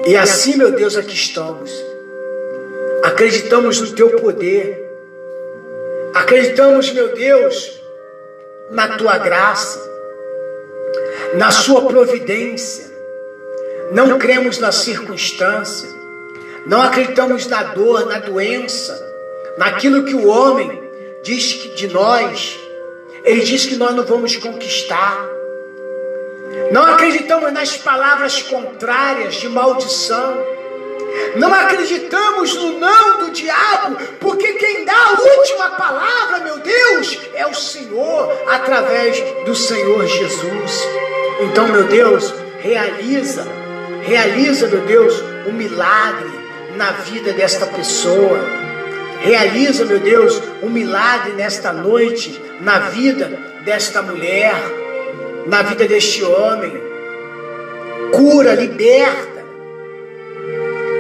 E 0.07 0.15
assim, 0.15 0.59
meu 0.59 0.73
Deus, 0.73 0.95
aqui 0.95 1.15
estamos. 1.15 1.73
Acreditamos 3.03 3.81
no 3.81 3.93
teu 3.95 4.11
poder. 4.21 4.91
Acreditamos, 6.15 6.93
meu 6.93 7.15
Deus, 7.15 7.81
na 8.71 8.99
tua 8.99 9.17
graça, 9.17 9.81
na 11.35 11.51
sua 11.51 11.87
providência. 11.87 12.91
Não 13.91 14.19
cremos 14.19 14.59
na 14.59 14.71
circunstância. 14.71 15.89
Não 16.67 16.83
acreditamos 16.83 17.47
na 17.47 17.63
dor, 17.63 18.05
na 18.05 18.19
doença, 18.19 19.03
naquilo 19.57 20.05
que 20.05 20.15
o 20.15 20.29
homem 20.29 20.80
diz 21.23 21.53
que 21.55 21.69
de 21.71 21.89
nós. 21.89 22.59
Ele 23.25 23.43
diz 23.43 23.67
que 23.67 23.77
nós 23.77 23.95
não 23.95 24.05
vamos 24.05 24.37
conquistar. 24.37 25.29
Não 26.73 26.85
acreditamos 26.85 27.53
nas 27.53 27.77
palavras 27.77 28.43
contrárias 28.43 29.35
de 29.35 29.49
maldição. 29.49 30.61
Não 31.37 31.53
acreditamos 31.53 32.55
no 32.55 32.79
não 32.79 33.19
do 33.19 33.31
diabo, 33.31 33.97
porque 34.21 34.53
quem 34.55 34.85
dá 34.85 34.95
a 34.95 35.21
última 35.21 35.71
palavra, 35.71 36.39
meu 36.39 36.59
Deus, 36.59 37.19
é 37.35 37.47
o 37.47 37.55
Senhor, 37.55 38.33
através 38.49 39.21
do 39.45 39.55
Senhor 39.55 40.07
Jesus. 40.07 40.89
Então, 41.41 41.69
meu 41.69 41.85
Deus, 41.85 42.33
realiza, 42.61 43.47
realiza, 44.03 44.67
meu 44.69 44.83
Deus, 44.83 45.21
o 45.47 45.51
um 45.51 45.53
milagre 45.53 46.31
na 46.77 46.93
vida 46.93 47.33
desta 47.33 47.67
pessoa. 47.67 48.60
Realiza, 49.21 49.85
meu 49.85 49.99
Deus, 49.99 50.43
um 50.63 50.71
milagre 50.71 51.33
nesta 51.33 51.73
noite 51.73 52.41
na 52.61 52.79
vida 52.79 53.29
desta 53.65 54.01
mulher, 54.01 54.55
na 55.47 55.63
vida 55.63 55.87
deste 55.87 56.25
homem. 56.25 56.73
Cura, 58.13 58.55
liberta. 58.55 59.45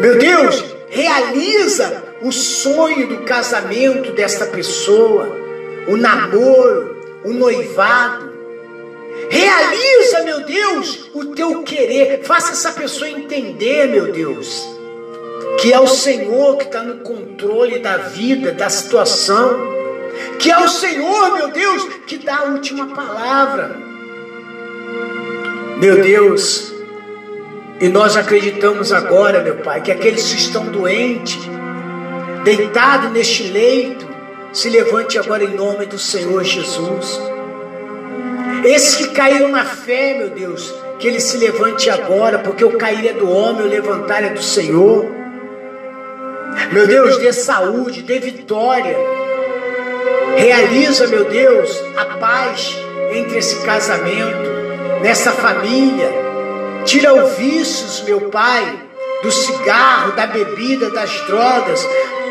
Meu 0.03 0.19
Deus, 0.19 0.65
realiza 0.89 2.05
o 2.21 2.31
sonho 2.31 3.07
do 3.07 3.19
casamento 3.25 4.13
desta 4.13 4.47
pessoa, 4.47 5.35
o 5.89 5.97
namoro, 5.97 6.97
o 7.25 7.33
noivado. 7.33 8.31
Realiza, 9.31 10.23
meu 10.25 10.41
Deus, 10.45 11.11
o 11.15 11.27
teu 11.27 11.63
querer. 11.63 12.21
Faça 12.23 12.53
essa 12.53 12.73
pessoa 12.73 13.09
entender, 13.09 13.89
meu 13.89 14.13
Deus, 14.13 14.80
que 15.59 15.73
é 15.73 15.81
o 15.81 15.87
Senhor 15.87 16.57
que 16.57 16.65
está 16.65 16.83
no 16.83 16.99
controle 16.99 17.79
da 17.79 17.97
vida, 17.97 18.53
da 18.53 18.69
situação. 18.69 19.71
Que 20.39 20.51
é 20.51 20.59
o 20.59 20.69
Senhor, 20.69 21.35
meu 21.35 21.49
Deus, 21.49 21.85
que 22.07 22.19
dá 22.19 22.39
a 22.39 22.45
última 22.45 22.95
palavra. 22.95 23.77
Meu 25.79 26.03
Deus, 26.03 26.71
e 27.81 27.89
nós 27.89 28.15
acreditamos 28.15 28.93
agora, 28.93 29.43
meu 29.43 29.57
Pai, 29.57 29.81
que 29.81 29.91
aqueles 29.91 30.31
que 30.31 30.39
estão 30.39 30.67
doentes, 30.67 31.39
deitados 32.45 33.11
neste 33.11 33.45
leito, 33.45 34.07
se 34.53 34.69
levante 34.69 35.19
agora 35.19 35.45
em 35.45 35.55
nome 35.55 35.87
do 35.87 35.99
Senhor 35.99 36.45
Jesus. 36.45 37.19
Esses 38.65 38.97
que 38.97 39.09
caíram 39.15 39.49
na 39.49 39.65
fé, 39.65 40.19
meu 40.19 40.29
Deus, 40.29 40.75
que 40.99 41.09
ele 41.09 41.21
se 41.21 41.39
levante 41.39 41.89
agora, 41.89 42.41
porque 42.41 42.63
o 42.63 42.77
cair 42.77 43.07
é 43.07 43.13
do 43.15 43.31
homem, 43.31 43.63
o 43.65 43.71
levantar 43.71 44.23
é 44.23 44.29
do 44.29 44.43
Senhor. 44.43 45.20
Meu 46.73 46.87
Deus, 46.87 47.19
dê 47.19 47.33
saúde, 47.33 48.03
dê 48.03 48.19
vitória. 48.19 48.97
Realiza, 50.37 51.07
meu 51.09 51.25
Deus, 51.25 51.71
a 51.97 52.05
paz 52.17 52.77
entre 53.13 53.39
esse 53.39 53.57
casamento, 53.63 55.01
nessa 55.03 55.33
família. 55.33 56.09
Tira 56.85 57.13
o 57.13 57.27
vícios, 57.29 58.03
meu 58.03 58.31
Pai, 58.31 58.83
do 59.23 59.31
cigarro, 59.31 60.13
da 60.13 60.27
bebida, 60.27 60.91
das 60.91 61.11
drogas, 61.27 61.87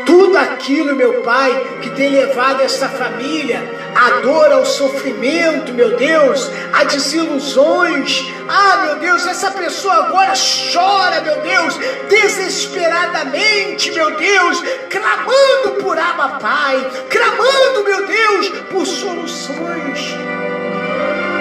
tudo 0.06 0.36
aquilo, 0.38 0.96
meu 0.96 1.22
Pai, 1.22 1.78
que 1.82 1.90
tem 1.90 2.10
levado 2.10 2.62
essa 2.62 2.88
família 2.88 3.79
à 3.94 4.20
dor, 4.20 4.52
ao 4.52 4.64
sofrimento, 4.64 5.72
meu 5.72 5.96
Deus, 5.96 6.50
a 6.72 6.84
desilusões. 6.84 8.32
Ah, 8.48 8.84
meu 8.84 8.96
Deus, 8.96 9.26
essa 9.26 9.50
pessoa 9.50 10.06
agora 10.06 10.32
chora, 10.72 11.20
meu 11.20 11.40
Deus, 11.40 11.78
desesperadamente, 12.08 13.90
meu 13.92 14.16
Deus, 14.16 14.62
clamando 14.88 15.82
por 15.82 15.98
Abba 15.98 16.38
Pai, 16.40 16.90
clamando, 17.08 17.84
meu 17.84 18.06
Deus, 18.06 18.48
por 18.70 18.86
soluções. 18.86 20.00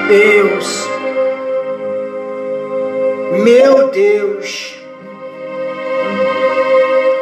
Deus, 0.07 0.87
meu 3.43 3.89
Deus, 3.89 4.75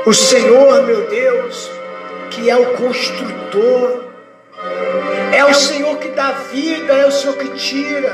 o 0.06 0.14
Senhor, 0.14 0.84
meu 0.84 1.02
Deus, 1.10 1.70
que 2.30 2.50
é 2.50 2.56
o 2.56 2.78
construtor, 2.78 4.07
é 5.38 5.46
o 5.46 5.54
Senhor 5.54 5.98
que 5.98 6.08
dá 6.10 6.32
vida, 6.52 6.94
é 6.94 7.06
o 7.06 7.12
Senhor 7.12 7.38
que 7.38 7.50
tira, 7.50 8.12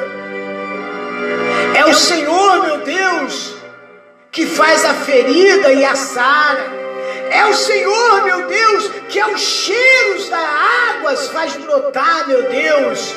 é 1.74 1.86
o 1.86 1.93
Senhor, 1.93 2.63
meu 2.63 2.80
Deus, 2.80 3.55
que 4.30 4.45
faz 4.45 4.84
a 4.84 4.93
ferida 4.93 5.71
e 5.71 5.86
a 5.86 5.95
sara, 5.95 6.65
é 7.32 7.45
o 7.45 7.53
Senhor, 7.53 8.24
meu 8.26 8.45
Deus, 8.47 8.91
que 9.07 9.17
é 9.17 9.28
os 9.28 9.39
cheiros 9.39 10.28
das 10.28 10.49
águas 10.89 11.28
faz 11.30 11.55
brotar, 11.55 12.28
meu 12.28 12.43
Deus, 12.43 13.15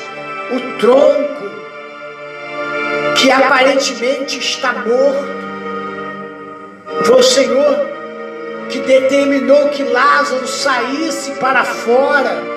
o 0.51 0.79
tronco 0.79 1.51
que 3.17 3.29
aparentemente 3.29 4.39
está 4.39 4.71
morto. 4.71 5.37
Foi 7.03 7.19
o 7.19 7.23
Senhor 7.23 7.89
que 8.69 8.79
determinou 8.79 9.67
que 9.67 9.83
Lázaro 9.83 10.47
saísse 10.47 11.31
para 11.31 11.65
fora 11.65 12.56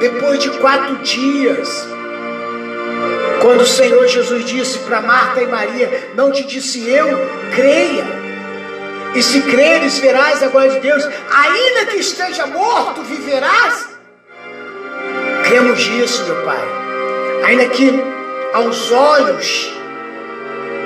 depois 0.00 0.38
de 0.38 0.50
quatro 0.58 0.96
dias. 0.96 1.88
Quando 3.40 3.60
o 3.60 3.66
Senhor 3.66 4.06
Jesus 4.08 4.44
disse 4.44 4.78
para 4.80 5.00
Marta 5.00 5.42
e 5.42 5.46
Maria: 5.46 6.10
Não 6.14 6.32
te 6.32 6.44
disse 6.44 6.88
eu, 6.88 7.08
creia. 7.54 8.18
E 9.14 9.22
se 9.22 9.40
creres, 9.42 9.98
verás 9.98 10.42
a 10.42 10.48
glória 10.48 10.72
de 10.72 10.80
Deus. 10.80 11.04
Ainda 11.30 11.86
que 11.86 11.96
esteja 11.96 12.46
morto, 12.46 13.02
viverás. 13.02 13.88
Cremos 15.44 15.88
nisso, 15.88 16.24
meu 16.24 16.44
Pai. 16.44 16.68
Ainda 17.44 17.66
que 17.66 17.92
aos 18.52 18.90
olhos 18.90 19.78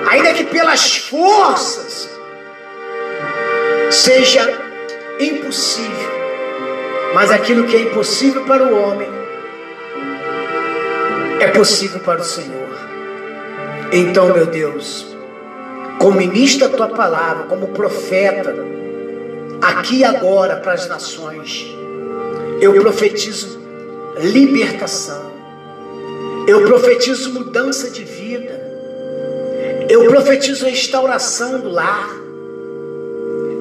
ainda 0.08 0.34
que 0.34 0.44
pelas 0.44 0.96
forças 0.96 2.08
seja 3.90 4.42
impossível, 5.18 6.11
mas 7.14 7.30
aquilo 7.30 7.66
que 7.66 7.76
é 7.76 7.80
impossível 7.82 8.44
para 8.44 8.64
o 8.64 8.80
homem 8.80 9.08
é 11.40 11.48
possível 11.48 12.00
para 12.00 12.20
o 12.20 12.24
Senhor. 12.24 12.68
Então, 13.92 14.32
meu 14.32 14.46
Deus, 14.46 15.06
como 15.98 16.16
ministro 16.16 16.68
da 16.68 16.76
tua 16.76 16.88
palavra, 16.88 17.44
como 17.44 17.68
profeta, 17.68 18.54
aqui 19.60 19.98
e 19.98 20.04
agora 20.04 20.56
para 20.56 20.72
as 20.72 20.88
nações, 20.88 21.66
eu 22.60 22.80
profetizo 22.80 23.60
libertação, 24.18 25.32
eu 26.46 26.64
profetizo 26.64 27.32
mudança 27.32 27.90
de 27.90 28.04
vida, 28.04 28.60
eu 29.88 30.06
profetizo 30.06 30.64
restauração 30.64 31.60
do 31.60 31.68
lar. 31.68 32.22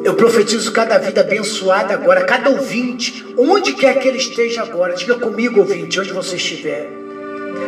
Eu 0.04 0.16
profetizo 0.16 0.72
cada 0.72 0.98
vida 0.98 1.22
abençoada 1.22 1.94
agora, 1.94 2.26
cada 2.26 2.50
ouvinte, 2.50 3.34
onde 3.38 3.74
quer 3.74 4.00
que 4.00 4.08
ele 4.08 4.18
esteja 4.18 4.64
agora. 4.64 4.94
Diga 4.96 5.16
comigo, 5.16 5.60
ouvinte, 5.60 6.00
onde 6.00 6.12
você 6.12 6.36
estiver. 6.36 6.90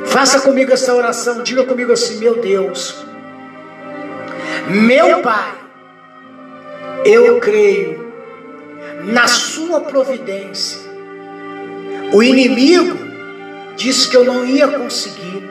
Faça 0.05 0.41
comigo 0.41 0.71
essa 0.71 0.93
oração. 0.93 1.43
Diga 1.43 1.63
comigo 1.63 1.91
assim: 1.91 2.17
Meu 2.17 2.35
Deus, 2.41 3.03
meu 4.67 5.21
Pai, 5.21 5.53
eu 7.05 7.39
creio 7.39 8.13
na 9.03 9.27
Sua 9.27 9.81
providência. 9.81 10.81
O 12.13 12.23
inimigo 12.23 12.97
disse 13.75 14.07
que 14.07 14.15
eu 14.15 14.23
não 14.23 14.45
ia 14.45 14.67
conseguir. 14.67 15.43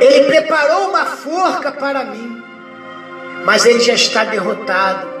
Ele 0.00 0.24
preparou 0.26 0.88
uma 0.88 1.04
forca 1.04 1.70
para 1.70 2.04
mim, 2.04 2.42
mas 3.44 3.66
ele 3.66 3.80
já 3.80 3.94
está 3.94 4.24
derrotado, 4.24 5.19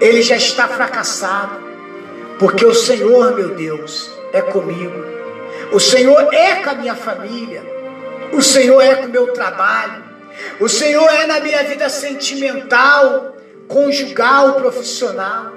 ele 0.00 0.22
já 0.22 0.36
está 0.36 0.66
fracassado, 0.68 1.56
porque 2.38 2.64
o 2.64 2.74
Senhor, 2.74 3.34
meu 3.34 3.50
Deus, 3.54 4.10
é 4.32 4.40
comigo, 4.40 5.04
o 5.72 5.78
Senhor 5.78 6.32
é 6.32 6.56
com 6.56 6.70
a 6.70 6.74
minha 6.74 6.94
família, 6.94 7.62
O 8.32 8.42
Senhor 8.42 8.80
é 8.80 8.94
com 8.96 9.06
o 9.06 9.10
meu 9.10 9.32
trabalho. 9.32 10.04
O 10.60 10.68
Senhor 10.68 11.08
é 11.08 11.26
na 11.26 11.40
minha 11.40 11.62
vida 11.64 11.88
sentimental, 11.88 13.36
conjugal, 13.66 14.54
profissional. 14.54 15.52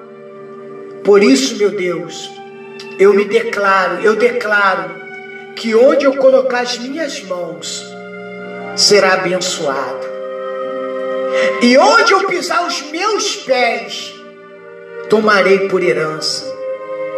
Por 1.03 1.21
isso, 1.21 1.57
meu 1.57 1.69
Deus, 1.69 2.31
eu 2.97 3.13
me 3.13 3.25
declaro, 3.25 4.01
eu 4.01 4.15
declaro 4.15 4.91
que 5.55 5.75
onde 5.75 6.05
eu 6.05 6.15
colocar 6.15 6.61
as 6.61 6.77
minhas 6.77 7.21
mãos 7.23 7.85
será 8.75 9.13
abençoado. 9.13 10.13
E 11.61 11.77
onde 11.77 12.11
eu 12.11 12.25
pisar 12.27 12.65
os 12.65 12.81
meus 12.83 13.35
pés, 13.35 14.15
tomarei 15.13 15.69
por 15.69 15.83
herança. 15.83 16.51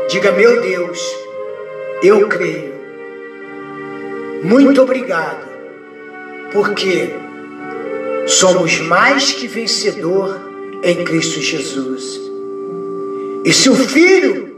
Diga, 0.10 0.30
meu 0.34 0.60
Deus, 0.60 1.00
eu 2.04 2.28
creio. 2.28 2.74
Muito 4.44 4.82
obrigado, 4.82 5.48
porque 6.52 7.16
somos 8.28 8.82
mais 8.82 9.32
que 9.32 9.48
vencedor 9.48 10.42
em 10.84 11.06
Cristo 11.06 11.40
Jesus. 11.40 12.20
E 13.46 13.54
se 13.54 13.70
o 13.70 13.76
Filho 13.76 14.58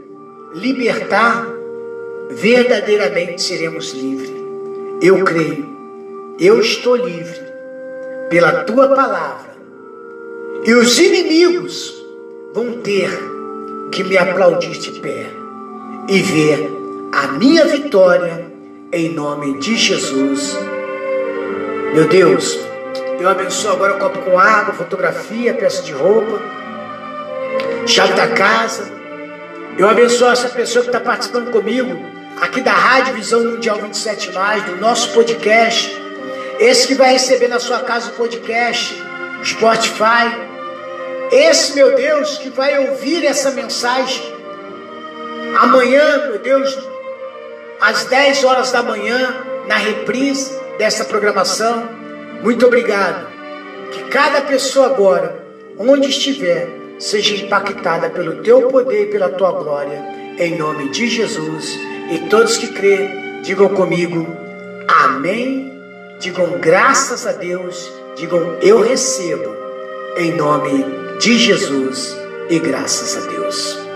libertar, 0.52 1.46
verdadeiramente 2.30 3.40
seremos 3.40 3.92
livres. 3.92 4.32
Eu 5.00 5.22
creio, 5.22 5.64
eu 6.40 6.58
estou 6.58 6.96
livre 6.96 7.40
pela 8.30 8.64
tua 8.64 8.88
palavra. 8.88 9.56
E 10.64 10.74
os 10.74 10.98
inimigos 10.98 11.97
vão 12.54 12.80
ter 12.80 13.10
que 13.92 14.02
me 14.04 14.16
aplaudir 14.16 14.78
de 14.78 14.92
pé 15.00 15.30
e 16.08 16.22
ver 16.22 16.70
a 17.12 17.28
minha 17.28 17.64
vitória 17.66 18.46
em 18.92 19.10
nome 19.10 19.58
de 19.58 19.76
Jesus. 19.76 20.56
Meu 21.94 22.08
Deus, 22.08 22.58
eu 23.20 23.28
abençoo 23.28 23.72
agora 23.72 23.96
o 23.96 23.98
copo 23.98 24.18
com 24.20 24.38
água, 24.38 24.74
fotografia, 24.74 25.54
peça 25.54 25.82
de 25.82 25.92
roupa, 25.92 26.40
chave 27.86 28.14
da 28.14 28.28
casa. 28.28 28.90
Eu 29.76 29.88
abençoo 29.88 30.30
essa 30.30 30.48
pessoa 30.48 30.82
que 30.82 30.88
está 30.88 31.00
participando 31.00 31.50
comigo, 31.50 31.96
aqui 32.40 32.60
da 32.60 32.72
Rádio 32.72 33.14
Visão 33.14 33.44
Mundial 33.44 33.78
27, 33.78 34.30
do 34.66 34.76
nosso 34.76 35.12
podcast. 35.12 35.94
Esse 36.58 36.88
que 36.88 36.94
vai 36.94 37.12
receber 37.12 37.48
na 37.48 37.60
sua 37.60 37.80
casa 37.80 38.10
o 38.10 38.14
podcast, 38.14 39.00
Spotify. 39.44 40.47
Esse, 41.30 41.74
meu 41.74 41.94
Deus, 41.94 42.38
que 42.38 42.48
vai 42.50 42.88
ouvir 42.88 43.24
essa 43.24 43.50
mensagem 43.50 44.22
amanhã, 45.58 46.28
meu 46.28 46.38
Deus, 46.38 46.78
às 47.80 48.04
10 48.04 48.44
horas 48.44 48.72
da 48.72 48.82
manhã, 48.82 49.44
na 49.66 49.76
reprise 49.76 50.58
dessa 50.78 51.04
programação. 51.04 51.88
Muito 52.42 52.66
obrigado. 52.66 53.28
Que 53.92 54.04
cada 54.04 54.42
pessoa 54.42 54.86
agora, 54.86 55.44
onde 55.78 56.08
estiver, 56.08 56.68
seja 56.98 57.34
impactada 57.36 58.10
pelo 58.10 58.42
teu 58.42 58.68
poder 58.68 59.04
e 59.04 59.06
pela 59.06 59.28
tua 59.28 59.52
glória, 59.52 60.02
em 60.38 60.56
nome 60.56 60.90
de 60.90 61.08
Jesus. 61.08 61.78
E 62.10 62.18
todos 62.30 62.56
que 62.56 62.68
crê, 62.68 63.08
digam 63.42 63.68
comigo, 63.68 64.26
amém. 64.88 65.78
Digam 66.20 66.58
graças 66.58 67.26
a 67.26 67.32
Deus. 67.32 67.92
Digam 68.16 68.56
eu 68.60 68.80
recebo, 68.80 69.54
em 70.16 70.32
nome 70.32 70.84
de 70.84 71.07
Jesus 71.38 72.16
e 72.48 72.58
graças 72.60 73.16
a 73.16 73.28
Deus. 73.28 73.87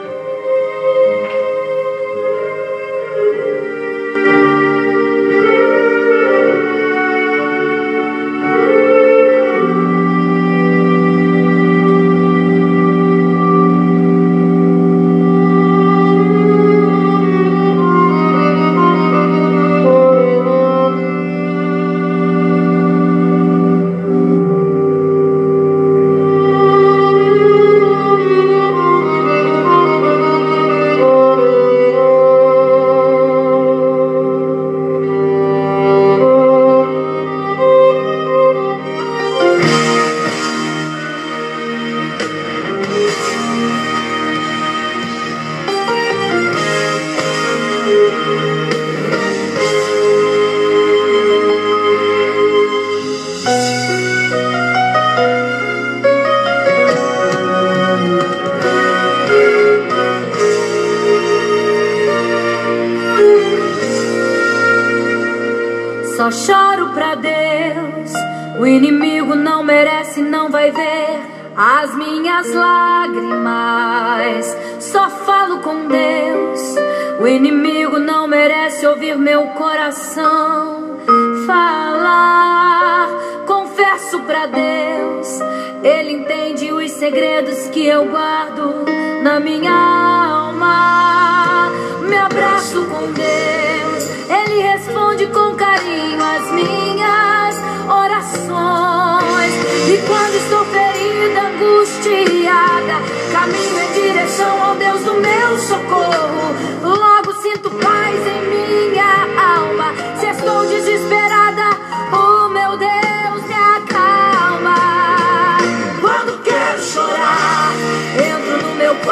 segredos 87.02 87.66
que 87.72 87.84
eu 87.84 88.08
guardo 88.08 88.84
na 89.24 89.40
minha 89.40 89.72
alma. 89.72 91.68
Me 92.08 92.16
abraço 92.16 92.84
com 92.84 93.10
Deus, 93.10 94.04
Ele 94.30 94.62
responde 94.62 95.26
com 95.26 95.52
carinho 95.56 96.22
as 96.22 96.48
minhas 96.52 97.56
orações. 97.90 99.52
E 99.88 99.98
quando 100.06 100.34
estou 100.36 100.64
ferida, 100.66 101.40
angustiada, 101.48 103.02
caminho 103.32 103.80
em 103.80 103.92
direção 104.00 104.62
ao 104.62 104.76
Deus 104.76 105.00
do 105.00 105.14
meu 105.14 105.58
socorro. 105.58 107.11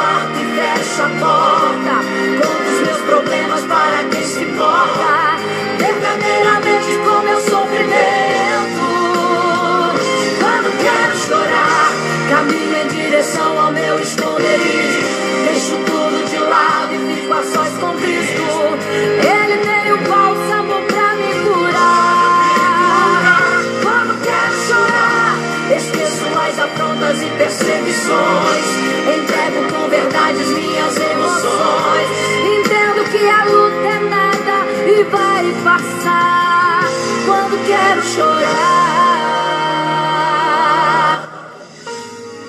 quarto 0.01 0.39
e 0.39 0.45
fecho 0.55 1.01
a 1.03 1.09
porta. 1.19 1.95
Conto 2.41 2.69
os 2.73 2.81
meus 2.87 3.01
problemas 3.01 3.61
para 3.65 4.03
quem 4.09 4.23
se 4.23 4.43
importa. 4.43 5.37
Verdadeiramente 5.77 6.91
com 7.05 7.21
meu 7.21 7.39
sofrimento. 7.41 8.85
Quando 10.39 10.69
quero 10.81 11.17
chorar, 11.17 11.91
caminho 12.29 12.75
em 12.81 12.87
direção 12.87 13.59
ao 13.59 13.71
meu 13.71 13.99
esconderijo. 13.99 15.01
Deixo 15.45 15.75
tudo 15.85 16.29
de 16.29 16.37
lado 16.37 16.93
e 16.95 17.15
fico 17.15 17.33
a 17.33 17.43
sós 17.43 17.69
com 17.79 17.93
Cristo. 17.97 18.43
Ele 18.91 19.57
tem 19.57 19.91
o 19.93 19.97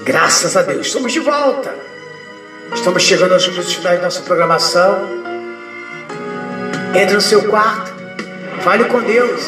Graças 0.04 0.56
a 0.56 0.62
Deus, 0.62 0.88
estamos 0.88 1.12
de 1.12 1.20
volta. 1.20 1.74
Estamos 2.74 3.02
chegando 3.02 3.32
aos 3.32 3.48
minutos 3.48 3.72
finais 3.72 3.98
da 3.98 4.04
nossa 4.04 4.20
programação. 4.22 5.08
Entre 6.94 7.14
no 7.14 7.20
seu 7.20 7.44
quarto, 7.48 7.92
fale 8.60 8.84
com 8.84 9.00
Deus, 9.00 9.40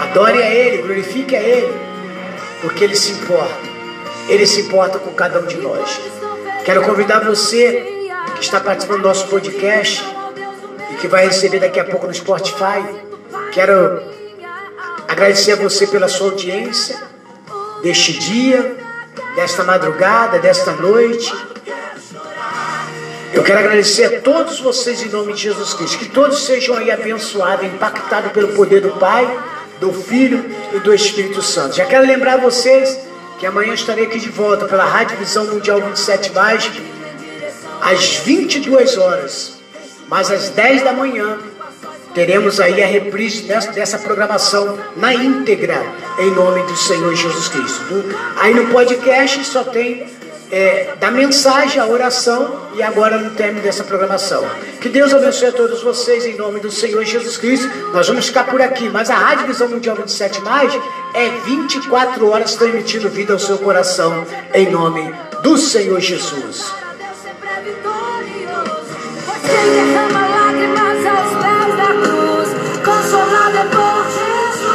adore 0.00 0.42
a 0.42 0.50
Ele, 0.50 0.82
glorifique 0.82 1.36
a 1.36 1.40
Ele, 1.40 1.72
porque 2.62 2.82
Ele 2.82 2.96
se 2.96 3.12
importa. 3.12 3.69
Ele 4.30 4.46
se 4.46 4.62
importa 4.62 4.98
com 4.98 5.12
cada 5.12 5.40
um 5.40 5.46
de 5.46 5.58
nós. 5.58 6.00
Quero 6.64 6.82
convidar 6.82 7.20
você 7.20 8.10
que 8.36 8.42
está 8.42 8.60
participando 8.60 9.02
do 9.02 9.08
nosso 9.08 9.26
podcast 9.26 10.02
e 10.92 10.94
que 10.94 11.08
vai 11.08 11.26
receber 11.26 11.58
daqui 11.58 11.78
a 11.78 11.84
pouco 11.84 12.06
no 12.06 12.14
Spotify. 12.14 12.82
Quero 13.52 14.10
Agradecer 15.10 15.52
a 15.52 15.56
você 15.56 15.88
pela 15.88 16.06
sua 16.06 16.30
audiência 16.30 16.96
deste 17.82 18.12
dia, 18.12 18.76
desta 19.34 19.64
madrugada, 19.64 20.38
desta 20.38 20.70
noite. 20.70 21.34
Eu 23.34 23.42
quero 23.42 23.58
agradecer 23.58 24.04
a 24.04 24.20
todos 24.20 24.60
vocês 24.60 25.02
em 25.02 25.08
nome 25.08 25.32
de 25.32 25.42
Jesus 25.42 25.74
Cristo. 25.74 25.98
Que 25.98 26.08
todos 26.10 26.44
sejam 26.46 26.76
aí 26.76 26.92
abençoados, 26.92 27.66
impactados 27.66 28.30
pelo 28.30 28.54
poder 28.54 28.82
do 28.82 28.92
Pai, 28.92 29.26
do 29.80 29.92
Filho 29.92 30.48
e 30.72 30.78
do 30.78 30.94
Espírito 30.94 31.42
Santo. 31.42 31.74
Já 31.74 31.86
quero 31.86 32.06
lembrar 32.06 32.36
vocês 32.36 32.96
que 33.40 33.46
amanhã 33.46 33.72
estarei 33.72 34.04
aqui 34.04 34.20
de 34.20 34.28
volta 34.28 34.66
pela 34.66 34.84
Rádio 34.84 35.16
Visão 35.16 35.46
Mundial 35.46 35.80
27 35.80 36.30
Mais, 36.32 36.70
às 37.80 38.16
22 38.16 38.98
horas, 38.98 39.58
mas 40.08 40.30
às 40.30 40.50
10 40.50 40.82
da 40.82 40.92
manhã 40.92 41.38
teremos 42.14 42.60
aí 42.60 42.82
a 42.82 42.86
reprise 42.86 43.44
dessa, 43.44 43.72
dessa, 43.72 43.98
programação 43.98 44.78
na 44.94 45.14
íntegra, 45.14 45.82
em 46.18 46.30
nome 46.32 46.62
do 46.64 46.76
Senhor 46.76 47.14
Jesus 47.14 47.48
Cristo. 47.48 48.04
Aí 48.36 48.52
no 48.52 48.66
podcast 48.66 49.42
só 49.46 49.64
tem 49.64 50.06
é, 50.50 50.94
da 50.98 51.10
mensagem, 51.10 51.80
a 51.80 51.86
oração 51.86 52.68
e 52.74 52.82
agora 52.82 53.18
no 53.18 53.30
término 53.30 53.62
dessa 53.62 53.84
programação. 53.84 54.44
Que 54.80 54.88
Deus 54.88 55.14
abençoe 55.14 55.48
a 55.48 55.52
todos 55.52 55.82
vocês 55.82 56.26
em 56.26 56.36
nome 56.36 56.60
do 56.60 56.70
Senhor 56.70 57.04
Jesus 57.04 57.36
Cristo. 57.36 57.68
Nós 57.92 58.08
vamos 58.08 58.26
ficar 58.26 58.44
por 58.44 58.60
aqui, 58.60 58.88
mas 58.88 59.10
a 59.10 59.14
Rádio 59.14 59.46
Visão 59.46 59.68
Mundial 59.68 59.96
27 59.96 60.40
Mais 60.42 60.72
é 61.14 61.28
24 61.44 62.28
horas 62.28 62.54
transmitindo 62.54 63.08
vida 63.08 63.32
ao 63.32 63.38
seu 63.38 63.58
coração 63.58 64.26
em 64.54 64.70
nome 64.70 65.12
do 65.42 65.56
Senhor 65.56 66.00
Jesus. 66.00 66.72
É 73.52 73.64
por 73.64 74.06
Jesus. 74.08 74.70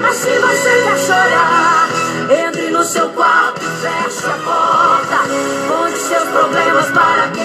Mas 0.00 0.16
se 0.16 0.38
você 0.38 0.70
quer 0.84 0.98
chorar, 0.98 1.77
seu 2.88 3.06
quarto 3.10 3.60
feche 3.60 4.26
a 4.26 4.38
porta. 4.38 5.18
Conte 5.68 5.98
seus 5.98 6.28
problemas 6.30 6.90
para 6.90 7.28
quem 7.28 7.28